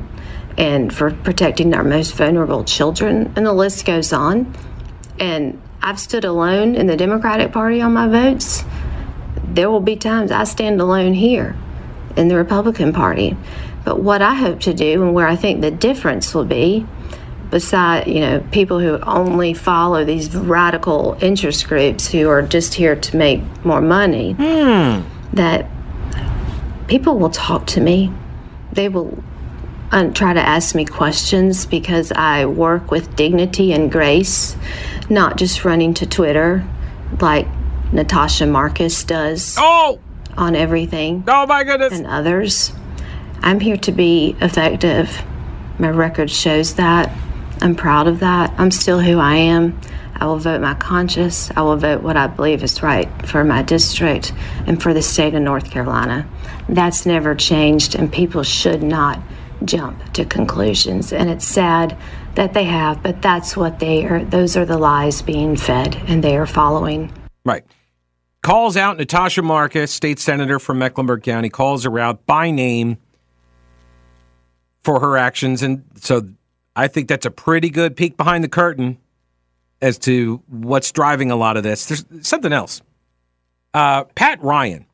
and 0.58 0.94
for 0.94 1.12
protecting 1.12 1.74
our 1.74 1.84
most 1.84 2.14
vulnerable 2.14 2.64
children, 2.64 3.32
and 3.36 3.46
the 3.46 3.54
list 3.54 3.86
goes 3.86 4.12
on. 4.12 4.54
And 5.20 5.62
I've 5.82 6.00
stood 6.00 6.26
alone 6.26 6.76
in 6.76 6.88
the 6.88 6.98
Democratic 6.98 7.52
Party 7.52 7.82
on 7.82 7.94
my 7.94 8.08
votes. 8.08 8.64
There 9.44 9.70
will 9.70 9.80
be 9.80 9.96
times 9.96 10.32
I 10.32 10.44
stand 10.44 10.82
alone 10.82 11.14
here 11.14 11.56
in 12.16 12.28
the 12.28 12.36
Republican 12.36 12.92
Party. 12.92 13.38
But 13.86 14.02
what 14.02 14.22
I 14.22 14.34
hope 14.34 14.62
to 14.62 14.74
do, 14.74 15.04
and 15.04 15.14
where 15.14 15.28
I 15.28 15.36
think 15.36 15.62
the 15.62 15.72
difference 15.72 16.34
will 16.34 16.46
be, 16.46 16.86
beside 17.50 18.08
you 18.08 18.20
know 18.20 18.44
people 18.52 18.80
who 18.80 19.00
only 19.00 19.54
follow 19.54 20.04
these 20.04 20.36
radical 20.36 21.18
interest 21.22 21.66
groups 21.68 22.08
who 22.10 22.28
are 22.30 22.42
just 22.42 22.74
here 22.74 22.96
to 22.96 23.16
make 23.16 23.42
more 23.64 23.80
money, 23.80 24.34
hmm. 24.34 25.02
that 25.34 25.70
people 26.88 27.18
will 27.18 27.30
talk 27.30 27.66
to 27.68 27.82
me. 27.82 28.12
They 28.78 28.90
will 28.90 29.24
and 29.92 30.16
try 30.16 30.34
to 30.34 30.40
ask 30.40 30.76
me 30.76 30.86
questions 30.86 31.66
because 31.66 32.12
I 32.12 32.46
work 32.46 32.92
with 32.92 33.16
dignity 33.16 33.74
and 33.74 33.92
grace, 33.92 34.56
not 35.10 35.36
just 35.36 35.66
running 35.66 35.96
to 35.96 36.06
Twitter 36.06 36.64
like 37.20 37.48
Natasha 37.92 38.46
Marcus 38.46 39.04
does. 39.04 39.56
Oh! 39.58 40.00
On 40.38 40.56
everything. 40.56 41.24
Oh 41.28 41.48
my 41.48 41.64
goodness. 41.64 41.92
And 41.92 42.06
others. 42.06 42.72
I'm 43.42 43.60
here 43.60 43.78
to 43.78 43.92
be 43.92 44.36
effective. 44.42 45.24
My 45.80 45.90
record 45.90 46.30
shows 46.30 46.76
that. 46.76 47.12
I'm 47.60 47.74
proud 47.74 48.08
of 48.08 48.20
that. 48.20 48.54
I'm 48.60 48.70
still 48.70 49.00
who 49.00 49.18
I 49.18 49.38
am. 49.38 49.82
I 50.20 50.26
will 50.26 50.38
vote 50.38 50.62
my 50.62 50.74
conscience. 50.74 51.52
I 51.56 51.62
will 51.62 51.78
vote 51.78 52.02
what 52.02 52.18
I 52.18 52.28
believe 52.28 52.64
is 52.64 52.82
right 52.82 53.08
for 53.28 53.44
my 53.44 53.62
district 53.62 54.34
and 54.66 54.82
for 54.82 54.94
the 54.94 55.02
state 55.02 55.36
of 55.36 55.42
North 55.42 55.70
Carolina. 55.70 56.28
That's 56.68 57.06
never 57.06 57.36
changed, 57.36 57.96
and 57.96 58.12
people 58.12 58.44
should 58.44 58.82
not 58.82 59.22
jump 59.64 60.14
to 60.14 60.26
conclusions. 60.26 61.14
And 61.14 61.30
it's 61.30 61.46
sad 61.46 61.98
that 62.36 62.54
they 62.54 62.64
have, 62.66 63.04
but 63.04 63.22
that's 63.22 63.56
what 63.56 63.80
they 63.80 64.06
are. 64.06 64.24
Those 64.24 64.58
are 64.58 64.66
the 64.66 64.78
lies 64.78 65.22
being 65.22 65.56
fed, 65.56 65.96
and 66.08 66.24
they 66.24 66.36
are 66.38 66.48
following. 66.48 67.12
Right. 67.46 67.64
Calls 68.42 68.78
out 68.78 68.98
Natasha 68.98 69.42
Marcus, 69.42 69.92
state 69.92 70.20
senator 70.20 70.60
from 70.60 70.80
Mecklenburg 70.80 71.24
County, 71.24 71.50
calls 71.50 71.84
her 71.84 72.00
out 72.00 72.26
by 72.26 72.50
name 72.50 72.98
for 74.82 75.00
her 75.00 75.18
actions. 75.18 75.62
And 75.62 75.84
so 75.96 76.30
I 76.76 76.88
think 76.88 77.08
that's 77.08 77.26
a 77.26 77.32
pretty 77.32 77.70
good 77.70 77.96
peek 77.96 78.18
behind 78.18 78.44
the 78.44 78.50
curtain 78.50 78.98
as 79.82 79.98
to 80.00 80.42
what's 80.48 80.92
driving 80.92 81.32
a 81.32 81.36
lot 81.36 81.58
of 81.58 81.64
this. 81.64 81.86
There's 81.88 82.06
something 82.22 82.54
else. 82.54 82.82
Uh, 83.74 84.06
Pat 84.16 84.42
Ryan, 84.42 84.86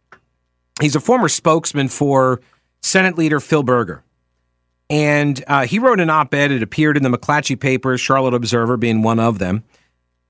he's 0.81 0.95
a 0.95 0.99
former 0.99 1.29
spokesman 1.29 1.87
for 1.87 2.41
Senate 2.81 3.17
leader 3.17 3.39
Phil 3.39 3.63
Berger. 3.63 4.03
And 4.89 5.43
uh, 5.47 5.65
he 5.65 5.79
wrote 5.79 5.99
an 5.99 6.09
op 6.09 6.33
ed. 6.33 6.51
It 6.51 6.61
appeared 6.61 6.97
in 6.97 7.03
the 7.03 7.09
McClatchy 7.09 7.59
papers, 7.59 8.01
Charlotte 8.01 8.33
Observer 8.33 8.77
being 8.77 9.01
one 9.01 9.19
of 9.19 9.39
them. 9.39 9.63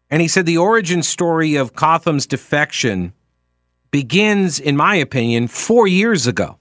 And 0.09 0.21
he 0.21 0.27
said 0.27 0.45
the 0.45 0.57
origin 0.57 1.01
story 1.01 1.55
of 1.55 1.73
Cotham's 1.73 2.27
defection 2.27 3.13
begins, 3.89 4.59
in 4.59 4.77
my 4.77 4.95
opinion, 4.95 5.47
four 5.47 5.87
years 5.87 6.27
ago 6.27 6.57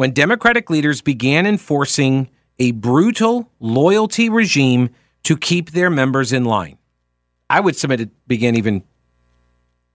when 0.00 0.12
Democratic 0.12 0.70
leaders 0.70 1.02
began 1.02 1.46
enforcing 1.46 2.30
a 2.58 2.70
brutal 2.72 3.50
loyalty 3.60 4.30
regime 4.30 4.88
to 5.22 5.36
keep 5.36 5.72
their 5.72 5.90
members 5.90 6.32
in 6.32 6.44
line. 6.44 6.78
I 7.50 7.58
would 7.58 7.76
submit 7.76 8.00
it 8.00 8.28
began 8.28 8.54
even 8.54 8.84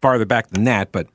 farther 0.01 0.25
back 0.25 0.49
than 0.49 0.65
that, 0.65 0.91
but 0.91 1.07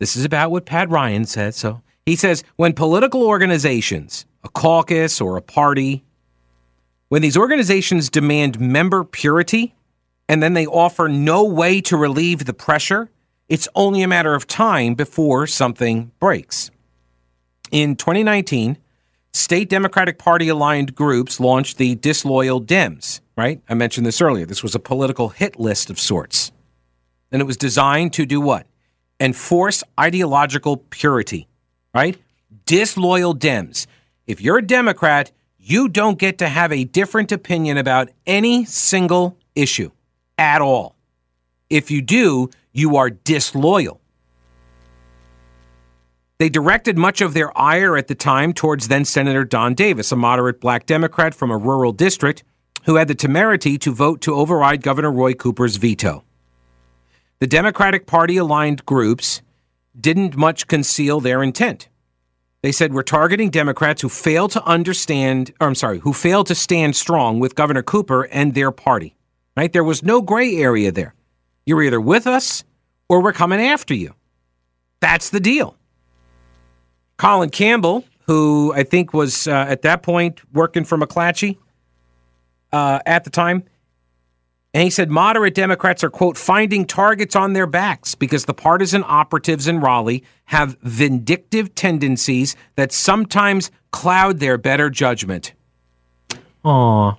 this 0.00 0.16
is 0.16 0.24
about 0.24 0.50
what 0.50 0.66
Pat 0.66 0.90
Ryan 0.90 1.24
said. 1.24 1.54
So 1.54 1.80
he 2.04 2.16
says 2.16 2.42
when 2.56 2.72
political 2.72 3.22
organizations 3.22 4.26
a 4.42 4.48
caucus 4.48 5.20
or 5.20 5.36
a 5.36 5.42
party, 5.42 6.04
when 7.08 7.22
these 7.22 7.36
organizations 7.36 8.10
demand 8.10 8.60
member 8.60 9.04
purity 9.04 9.74
and 10.28 10.42
then 10.42 10.54
they 10.54 10.66
offer 10.66 11.08
no 11.08 11.44
way 11.44 11.80
to 11.82 11.96
relieve 11.96 12.44
the 12.44 12.52
pressure, 12.52 13.08
it's 13.48 13.68
only 13.76 14.02
a 14.02 14.08
matter 14.08 14.34
of 14.34 14.48
time 14.48 14.94
before 14.94 15.46
something 15.46 16.10
breaks. 16.18 16.72
In 17.70 17.94
2019, 17.94 18.76
state 19.36 19.68
Democratic 19.68 20.18
Party 20.18 20.48
aligned 20.48 20.94
groups 20.94 21.38
launched 21.38 21.78
the 21.78 21.94
Disloyal 21.94 22.60
Dems, 22.60 23.20
right? 23.36 23.60
I 23.68 23.74
mentioned 23.74 24.06
this 24.06 24.20
earlier. 24.20 24.46
This 24.46 24.62
was 24.62 24.74
a 24.74 24.80
political 24.80 25.28
hit 25.28 25.60
list 25.60 25.90
of 25.90 26.00
sorts. 26.00 26.52
And 27.30 27.42
it 27.42 27.44
was 27.44 27.56
designed 27.56 28.12
to 28.14 28.26
do 28.26 28.40
what? 28.40 28.66
Enforce 29.20 29.84
ideological 29.98 30.78
purity, 30.78 31.48
right? 31.94 32.18
Disloyal 32.64 33.34
Dems. 33.34 33.86
If 34.26 34.40
you're 34.40 34.58
a 34.58 34.66
Democrat, 34.66 35.32
you 35.58 35.88
don't 35.88 36.18
get 36.18 36.38
to 36.38 36.48
have 36.48 36.72
a 36.72 36.84
different 36.84 37.32
opinion 37.32 37.76
about 37.76 38.10
any 38.26 38.64
single 38.64 39.36
issue 39.54 39.90
at 40.38 40.60
all. 40.62 40.96
If 41.68 41.90
you 41.90 42.02
do, 42.02 42.50
you 42.72 42.96
are 42.96 43.10
disloyal. 43.10 44.00
They 46.38 46.48
directed 46.50 46.98
much 46.98 47.22
of 47.22 47.32
their 47.32 47.56
ire 47.58 47.96
at 47.96 48.08
the 48.08 48.14
time 48.14 48.52
towards 48.52 48.88
then 48.88 49.06
Senator 49.06 49.44
Don 49.44 49.74
Davis, 49.74 50.12
a 50.12 50.16
moderate 50.16 50.60
black 50.60 50.84
Democrat 50.84 51.34
from 51.34 51.50
a 51.50 51.56
rural 51.56 51.92
district 51.92 52.44
who 52.84 52.96
had 52.96 53.08
the 53.08 53.14
temerity 53.14 53.78
to 53.78 53.92
vote 53.92 54.20
to 54.20 54.34
override 54.34 54.82
Governor 54.82 55.10
Roy 55.10 55.32
Cooper's 55.32 55.76
veto. 55.76 56.24
The 57.38 57.46
Democratic 57.46 58.06
Party 58.06 58.36
aligned 58.36 58.84
groups 58.84 59.40
didn't 59.98 60.36
much 60.36 60.66
conceal 60.66 61.20
their 61.20 61.42
intent. 61.42 61.88
They 62.62 62.72
said 62.72 62.92
we're 62.92 63.02
targeting 63.02 63.50
Democrats 63.50 64.02
who 64.02 64.08
fail 64.08 64.48
to 64.48 64.62
understand, 64.64 65.52
or 65.60 65.68
I'm 65.68 65.74
sorry, 65.74 66.00
who 66.00 66.12
fail 66.12 66.44
to 66.44 66.54
stand 66.54 66.96
strong 66.96 67.40
with 67.40 67.54
Governor 67.54 67.82
Cooper 67.82 68.24
and 68.24 68.54
their 68.54 68.70
party. 68.70 69.16
Right? 69.56 69.72
There 69.72 69.84
was 69.84 70.02
no 70.02 70.20
gray 70.20 70.56
area 70.56 70.92
there. 70.92 71.14
You're 71.64 71.82
either 71.82 72.00
with 72.00 72.26
us 72.26 72.62
or 73.08 73.22
we're 73.22 73.32
coming 73.32 73.60
after 73.60 73.94
you. 73.94 74.14
That's 75.00 75.30
the 75.30 75.40
deal. 75.40 75.76
Colin 77.18 77.50
Campbell, 77.50 78.04
who 78.26 78.72
I 78.74 78.82
think 78.82 79.12
was 79.12 79.46
uh, 79.46 79.66
at 79.68 79.82
that 79.82 80.02
point 80.02 80.40
working 80.52 80.84
for 80.84 80.98
McClatchy 80.98 81.58
uh, 82.72 83.00
at 83.06 83.24
the 83.24 83.30
time, 83.30 83.64
and 84.76 84.84
he 84.84 84.90
said 84.90 85.10
moderate 85.10 85.54
Democrats 85.54 86.04
are, 86.04 86.10
quote, 86.10 86.36
finding 86.36 86.84
targets 86.84 87.34
on 87.34 87.54
their 87.54 87.66
backs 87.66 88.14
because 88.14 88.44
the 88.44 88.52
partisan 88.52 89.02
operatives 89.06 89.66
in 89.66 89.80
Raleigh 89.80 90.22
have 90.44 90.76
vindictive 90.82 91.74
tendencies 91.74 92.54
that 92.74 92.92
sometimes 92.92 93.70
cloud 93.90 94.38
their 94.38 94.58
better 94.58 94.90
judgment. 94.90 95.54
Aw. 96.64 97.14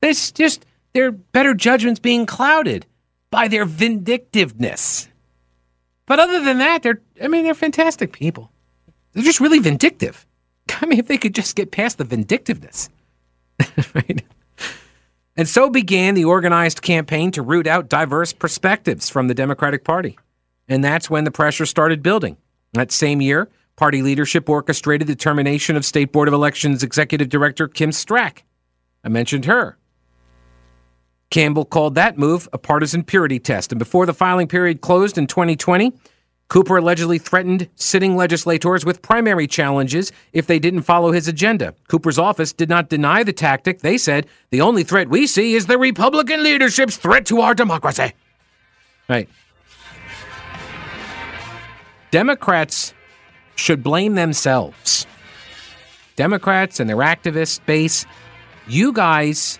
It's 0.00 0.32
just 0.32 0.64
their 0.94 1.12
better 1.12 1.52
judgment's 1.52 2.00
being 2.00 2.24
clouded 2.24 2.86
by 3.30 3.48
their 3.48 3.66
vindictiveness. 3.66 5.08
But 6.06 6.20
other 6.20 6.42
than 6.42 6.56
that, 6.56 6.82
they're, 6.82 7.02
I 7.22 7.28
mean, 7.28 7.44
they're 7.44 7.52
fantastic 7.52 8.14
people. 8.14 8.50
They're 9.14 9.24
just 9.24 9.40
really 9.40 9.60
vindictive. 9.60 10.26
I 10.80 10.86
mean, 10.86 10.98
if 10.98 11.08
they 11.08 11.18
could 11.18 11.34
just 11.34 11.56
get 11.56 11.70
past 11.70 11.98
the 11.98 12.04
vindictiveness. 12.04 12.90
right? 13.94 14.22
And 15.36 15.48
so 15.48 15.68
began 15.68 16.14
the 16.14 16.24
organized 16.24 16.82
campaign 16.82 17.30
to 17.32 17.42
root 17.42 17.66
out 17.66 17.88
diverse 17.88 18.32
perspectives 18.32 19.08
from 19.08 19.28
the 19.28 19.34
Democratic 19.34 19.84
Party. 19.84 20.18
And 20.68 20.82
that's 20.84 21.10
when 21.10 21.24
the 21.24 21.30
pressure 21.30 21.66
started 21.66 22.02
building. 22.02 22.36
That 22.72 22.92
same 22.92 23.20
year, 23.20 23.48
party 23.76 24.02
leadership 24.02 24.48
orchestrated 24.48 25.08
the 25.08 25.16
termination 25.16 25.76
of 25.76 25.84
State 25.84 26.12
Board 26.12 26.28
of 26.28 26.34
Elections 26.34 26.82
Executive 26.82 27.28
Director 27.28 27.68
Kim 27.68 27.90
Strach. 27.90 28.42
I 29.02 29.08
mentioned 29.08 29.44
her. 29.44 29.76
Campbell 31.30 31.64
called 31.64 31.96
that 31.96 32.16
move 32.16 32.48
a 32.52 32.58
partisan 32.58 33.02
purity 33.02 33.40
test. 33.40 33.72
And 33.72 33.78
before 33.78 34.06
the 34.06 34.14
filing 34.14 34.46
period 34.46 34.80
closed 34.80 35.18
in 35.18 35.26
2020, 35.26 35.92
Cooper 36.48 36.76
allegedly 36.76 37.18
threatened 37.18 37.68
sitting 37.74 38.16
legislators 38.16 38.84
with 38.84 39.02
primary 39.02 39.46
challenges 39.46 40.12
if 40.32 40.46
they 40.46 40.58
didn't 40.58 40.82
follow 40.82 41.10
his 41.10 41.26
agenda. 41.26 41.74
Cooper's 41.88 42.18
office 42.18 42.52
did 42.52 42.68
not 42.68 42.88
deny 42.88 43.22
the 43.22 43.32
tactic. 43.32 43.80
They 43.80 43.98
said, 43.98 44.26
the 44.50 44.60
only 44.60 44.84
threat 44.84 45.08
we 45.08 45.26
see 45.26 45.54
is 45.54 45.66
the 45.66 45.78
Republican 45.78 46.42
leadership's 46.42 46.96
threat 46.96 47.26
to 47.26 47.40
our 47.40 47.54
democracy. 47.54 48.12
Right. 49.08 49.28
Democrats 52.10 52.94
should 53.56 53.82
blame 53.82 54.14
themselves. 54.14 55.06
Democrats 56.16 56.78
and 56.78 56.88
their 56.88 56.98
activist 56.98 57.64
base, 57.66 58.06
you 58.68 58.92
guys 58.92 59.58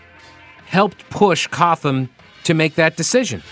helped 0.67 1.09
push 1.11 1.47
Cotham 1.49 2.09
to 2.45 2.55
make 2.55 2.77
that 2.77 2.97
decision. 2.97 3.43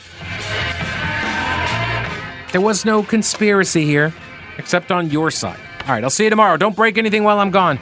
There 2.53 2.61
was 2.61 2.85
no 2.85 3.03
conspiracy 3.03 3.85
here, 3.85 4.12
except 4.59 4.93
on 4.93 5.11
your 5.11 5.31
side. 5.31 5.59
All 5.87 5.95
right, 5.95 6.05
I'll 6.05 6.11
see 6.11 6.25
you 6.25 6.31
tomorrow. 6.31 6.57
Don't 6.57 6.77
break 6.77 6.99
anything 6.99 7.25
while 7.25 7.38
I'm 7.41 7.51
gone. 7.51 7.79